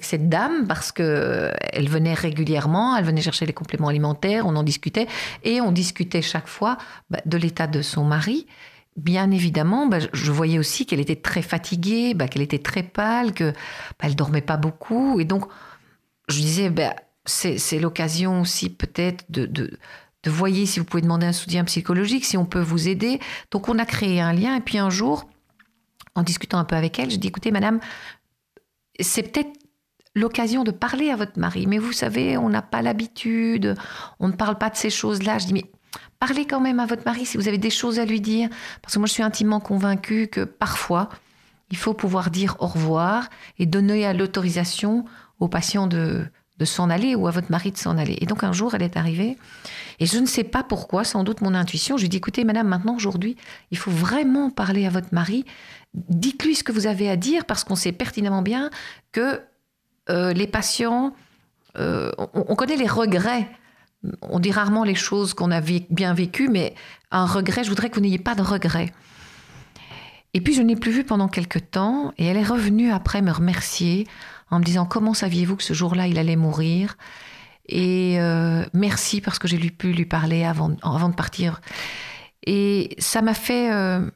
cette 0.00 0.28
dame 0.28 0.66
parce 0.66 0.90
que 0.90 1.52
elle 1.72 1.88
venait 1.88 2.14
régulièrement, 2.14 2.96
elle 2.96 3.04
venait 3.04 3.20
chercher 3.20 3.46
les 3.46 3.52
compléments 3.52 3.86
alimentaires, 3.86 4.48
on 4.48 4.56
en 4.56 4.64
discutait 4.64 5.06
et 5.44 5.60
on 5.60 5.70
discutait 5.70 6.22
chaque 6.22 6.48
fois 6.48 6.76
bah, 7.08 7.20
de 7.24 7.38
l'état 7.38 7.68
de 7.68 7.80
son 7.80 8.02
mari 8.02 8.48
bien 8.96 9.30
évidemment, 9.30 9.86
bah, 9.86 9.98
je 10.12 10.32
voyais 10.32 10.58
aussi 10.58 10.86
qu'elle 10.86 11.00
était 11.00 11.16
très 11.16 11.42
fatiguée, 11.42 12.14
bah, 12.14 12.28
qu'elle 12.28 12.42
était 12.42 12.58
très 12.58 12.82
pâle, 12.82 13.32
que 13.32 13.52
bah, 13.52 14.04
elle 14.04 14.16
dormait 14.16 14.42
pas 14.42 14.56
beaucoup. 14.56 15.20
Et 15.20 15.24
donc, 15.24 15.46
je 16.28 16.38
disais, 16.40 16.72
c'est 17.24 17.78
l'occasion 17.78 18.40
aussi 18.42 18.70
peut-être 18.70 19.24
de, 19.30 19.46
de, 19.46 19.78
de 20.22 20.30
voyer 20.30 20.66
si 20.66 20.78
vous 20.78 20.84
pouvez 20.84 21.02
demander 21.02 21.26
un 21.26 21.32
soutien 21.32 21.64
psychologique, 21.64 22.24
si 22.24 22.36
on 22.36 22.44
peut 22.44 22.60
vous 22.60 22.88
aider. 22.88 23.18
Donc, 23.50 23.68
on 23.68 23.78
a 23.78 23.86
créé 23.86 24.20
un 24.20 24.32
lien. 24.32 24.56
Et 24.56 24.60
puis 24.60 24.78
un 24.78 24.90
jour, 24.90 25.28
en 26.14 26.22
discutant 26.22 26.58
un 26.58 26.64
peu 26.64 26.76
avec 26.76 26.98
elle, 26.98 27.10
je 27.10 27.16
dis, 27.16 27.28
écoutez, 27.28 27.50
madame, 27.50 27.80
c'est 29.00 29.22
peut-être 29.22 29.50
l'occasion 30.14 30.62
de 30.64 30.70
parler 30.70 31.10
à 31.10 31.16
votre 31.16 31.38
mari. 31.38 31.66
Mais 31.66 31.78
vous 31.78 31.92
savez, 31.92 32.36
on 32.36 32.50
n'a 32.50 32.62
pas 32.62 32.82
l'habitude, 32.82 33.74
on 34.20 34.28
ne 34.28 34.34
parle 34.34 34.58
pas 34.58 34.68
de 34.68 34.76
ces 34.76 34.90
choses-là. 34.90 35.38
Je 35.38 35.46
dis, 35.46 35.54
mais 35.54 35.64
Parlez 36.18 36.46
quand 36.46 36.60
même 36.60 36.80
à 36.80 36.86
votre 36.86 37.04
mari 37.04 37.26
si 37.26 37.36
vous 37.36 37.48
avez 37.48 37.58
des 37.58 37.70
choses 37.70 37.98
à 37.98 38.04
lui 38.04 38.20
dire, 38.20 38.48
parce 38.80 38.94
que 38.94 38.98
moi 38.98 39.06
je 39.06 39.12
suis 39.12 39.22
intimement 39.22 39.60
convaincue 39.60 40.28
que 40.28 40.44
parfois, 40.44 41.08
il 41.70 41.76
faut 41.76 41.94
pouvoir 41.94 42.30
dire 42.30 42.56
au 42.60 42.66
revoir 42.66 43.28
et 43.58 43.66
donner 43.66 44.06
à 44.06 44.12
l'autorisation 44.12 45.04
au 45.40 45.48
patient 45.48 45.86
de, 45.86 46.24
de 46.58 46.64
s'en 46.64 46.90
aller 46.90 47.14
ou 47.14 47.26
à 47.26 47.30
votre 47.30 47.50
mari 47.50 47.72
de 47.72 47.78
s'en 47.78 47.98
aller. 47.98 48.16
Et 48.20 48.26
donc 48.26 48.44
un 48.44 48.52
jour, 48.52 48.74
elle 48.74 48.82
est 48.82 48.96
arrivée, 48.96 49.36
et 49.98 50.06
je 50.06 50.18
ne 50.18 50.26
sais 50.26 50.44
pas 50.44 50.62
pourquoi, 50.62 51.04
sans 51.04 51.24
doute 51.24 51.40
mon 51.40 51.54
intuition, 51.54 51.96
je 51.96 52.02
lui 52.02 52.06
ai 52.06 52.08
dit, 52.08 52.16
écoutez, 52.16 52.44
madame, 52.44 52.68
maintenant, 52.68 52.96
aujourd'hui, 52.96 53.36
il 53.70 53.78
faut 53.78 53.90
vraiment 53.90 54.50
parler 54.50 54.86
à 54.86 54.90
votre 54.90 55.12
mari, 55.12 55.44
dites-lui 55.94 56.54
ce 56.54 56.64
que 56.64 56.72
vous 56.72 56.86
avez 56.86 57.10
à 57.10 57.16
dire, 57.16 57.44
parce 57.44 57.64
qu'on 57.64 57.76
sait 57.76 57.92
pertinemment 57.92 58.42
bien 58.42 58.70
que 59.12 59.40
euh, 60.10 60.32
les 60.32 60.46
patients, 60.46 61.14
euh, 61.78 62.10
on, 62.34 62.54
connaît 62.54 62.76
les 62.76 62.88
regrets 62.88 63.48
on 64.22 64.40
dit 64.40 64.50
rarement 64.50 64.84
les 64.84 64.94
choses 64.94 65.34
qu'on 65.34 65.50
a 65.50 65.60
bien 65.60 66.14
vécues, 66.14 66.48
mais 66.48 66.74
un 67.10 67.26
regret, 67.26 67.64
je 67.64 67.68
voudrais 67.68 67.90
que 67.90 67.96
vous 67.96 68.00
n'ayez 68.00 68.18
pas 68.18 68.34
de 68.34 68.42
regret. 68.42 68.92
Et 70.34 70.40
puis 70.40 70.54
je 70.54 70.62
n'ai 70.62 70.76
plus 70.76 70.92
vu 70.92 71.04
pendant 71.04 71.28
quelque 71.28 71.58
temps, 71.58 72.12
et 72.18 72.26
elle 72.26 72.36
est 72.36 72.44
revenue 72.44 72.90
après 72.90 73.22
me 73.22 73.30
remercier 73.30 74.06
en 74.50 74.58
me 74.58 74.64
disant 74.64 74.86
comment 74.86 75.14
saviez-vous 75.14 75.56
que 75.56 75.62
ce 75.62 75.74
jour-là 75.74 76.06
il 76.06 76.18
allait 76.18 76.36
mourir? 76.36 76.96
Et 77.66 78.20
euh, 78.20 78.64
merci 78.72 79.20
parce 79.20 79.38
que 79.38 79.46
j'ai 79.46 79.58
pu 79.70 79.92
lui 79.92 80.04
parler 80.04 80.44
avant, 80.44 80.68
de 80.70 81.14
partir. 81.14 81.60
Et 82.44 82.96
ça 82.98 83.22
m'a 83.22 83.34
fait 83.34 83.72
euh, 83.72 84.10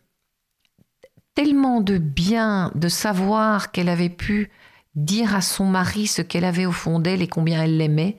tellement 1.34 1.80
de 1.80 1.98
bien 1.98 2.72
de 2.74 2.88
savoir 2.88 3.70
qu'elle 3.70 3.88
avait 3.88 4.10
pu 4.10 4.50
dire 4.96 5.36
à 5.36 5.42
son 5.42 5.66
mari 5.66 6.06
ce 6.06 6.22
qu'elle 6.22 6.44
avait 6.44 6.66
au 6.66 6.72
fond 6.72 6.98
d'elle 6.98 7.22
et 7.22 7.28
combien 7.28 7.62
elle 7.62 7.76
l'aimait 7.76 8.16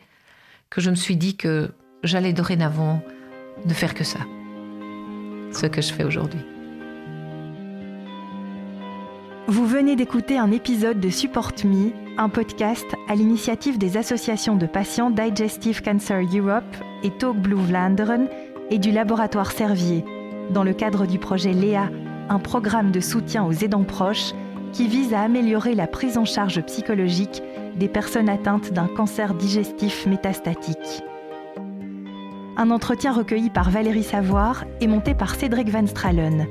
que 0.69 0.81
je 0.81 0.89
me 0.89 0.95
suis 0.95 1.15
dit 1.15 1.35
que 1.35 1.69
j'allais 2.03 2.33
dorénavant 2.33 3.01
ne 3.65 3.73
faire 3.73 3.93
que 3.93 4.03
ça, 4.03 4.19
ce 5.51 5.65
que 5.65 5.81
je 5.81 5.93
fais 5.93 6.03
aujourd'hui. 6.03 6.41
Vous 9.47 9.65
venez 9.65 9.95
d'écouter 9.95 10.37
un 10.37 10.51
épisode 10.51 10.99
de 10.99 11.09
Support 11.09 11.53
Me, 11.63 11.91
un 12.17 12.27
podcast 12.27 12.85
à 13.07 13.15
l'initiative 13.15 13.77
des 13.77 13.95
associations 13.95 14.57
de 14.57 14.65
patients 14.65 15.09
Digestive 15.09 15.81
Cancer 15.81 16.21
Europe 16.35 16.75
et 17.03 17.11
Talk 17.11 17.37
Blue 17.37 17.55
Vlaanderen 17.55 18.27
et 18.69 18.77
du 18.77 18.91
laboratoire 18.91 19.51
Servier, 19.51 20.03
dans 20.49 20.63
le 20.63 20.73
cadre 20.73 21.05
du 21.07 21.17
projet 21.17 21.53
Léa, 21.53 21.89
un 22.27 22.39
programme 22.39 22.91
de 22.91 22.99
soutien 22.99 23.45
aux 23.45 23.53
aidants 23.53 23.85
proches 23.85 24.33
qui 24.73 24.87
vise 24.89 25.13
à 25.13 25.21
améliorer 25.21 25.75
la 25.75 25.87
prise 25.87 26.17
en 26.17 26.25
charge 26.25 26.61
psychologique 26.63 27.41
des 27.77 27.87
personnes 27.87 28.29
atteintes 28.29 28.73
d'un 28.73 28.87
cancer 28.87 29.33
digestif 29.33 30.05
métastatique. 30.05 31.03
Un 32.57 32.71
entretien 32.71 33.13
recueilli 33.13 33.49
par 33.49 33.69
Valérie 33.69 34.03
Savoir 34.03 34.65
et 34.81 34.87
monté 34.87 35.13
par 35.13 35.35
Cédric 35.35 35.69
Van 35.69 35.85
Stralen. 35.85 36.47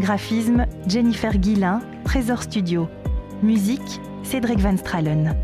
Graphisme 0.00 0.66
Jennifer 0.86 1.38
Guillain, 1.38 1.80
Trésor 2.04 2.42
Studio. 2.42 2.88
Musique 3.42 4.00
Cédric 4.22 4.58
Van 4.58 4.76
Stralen. 4.76 5.34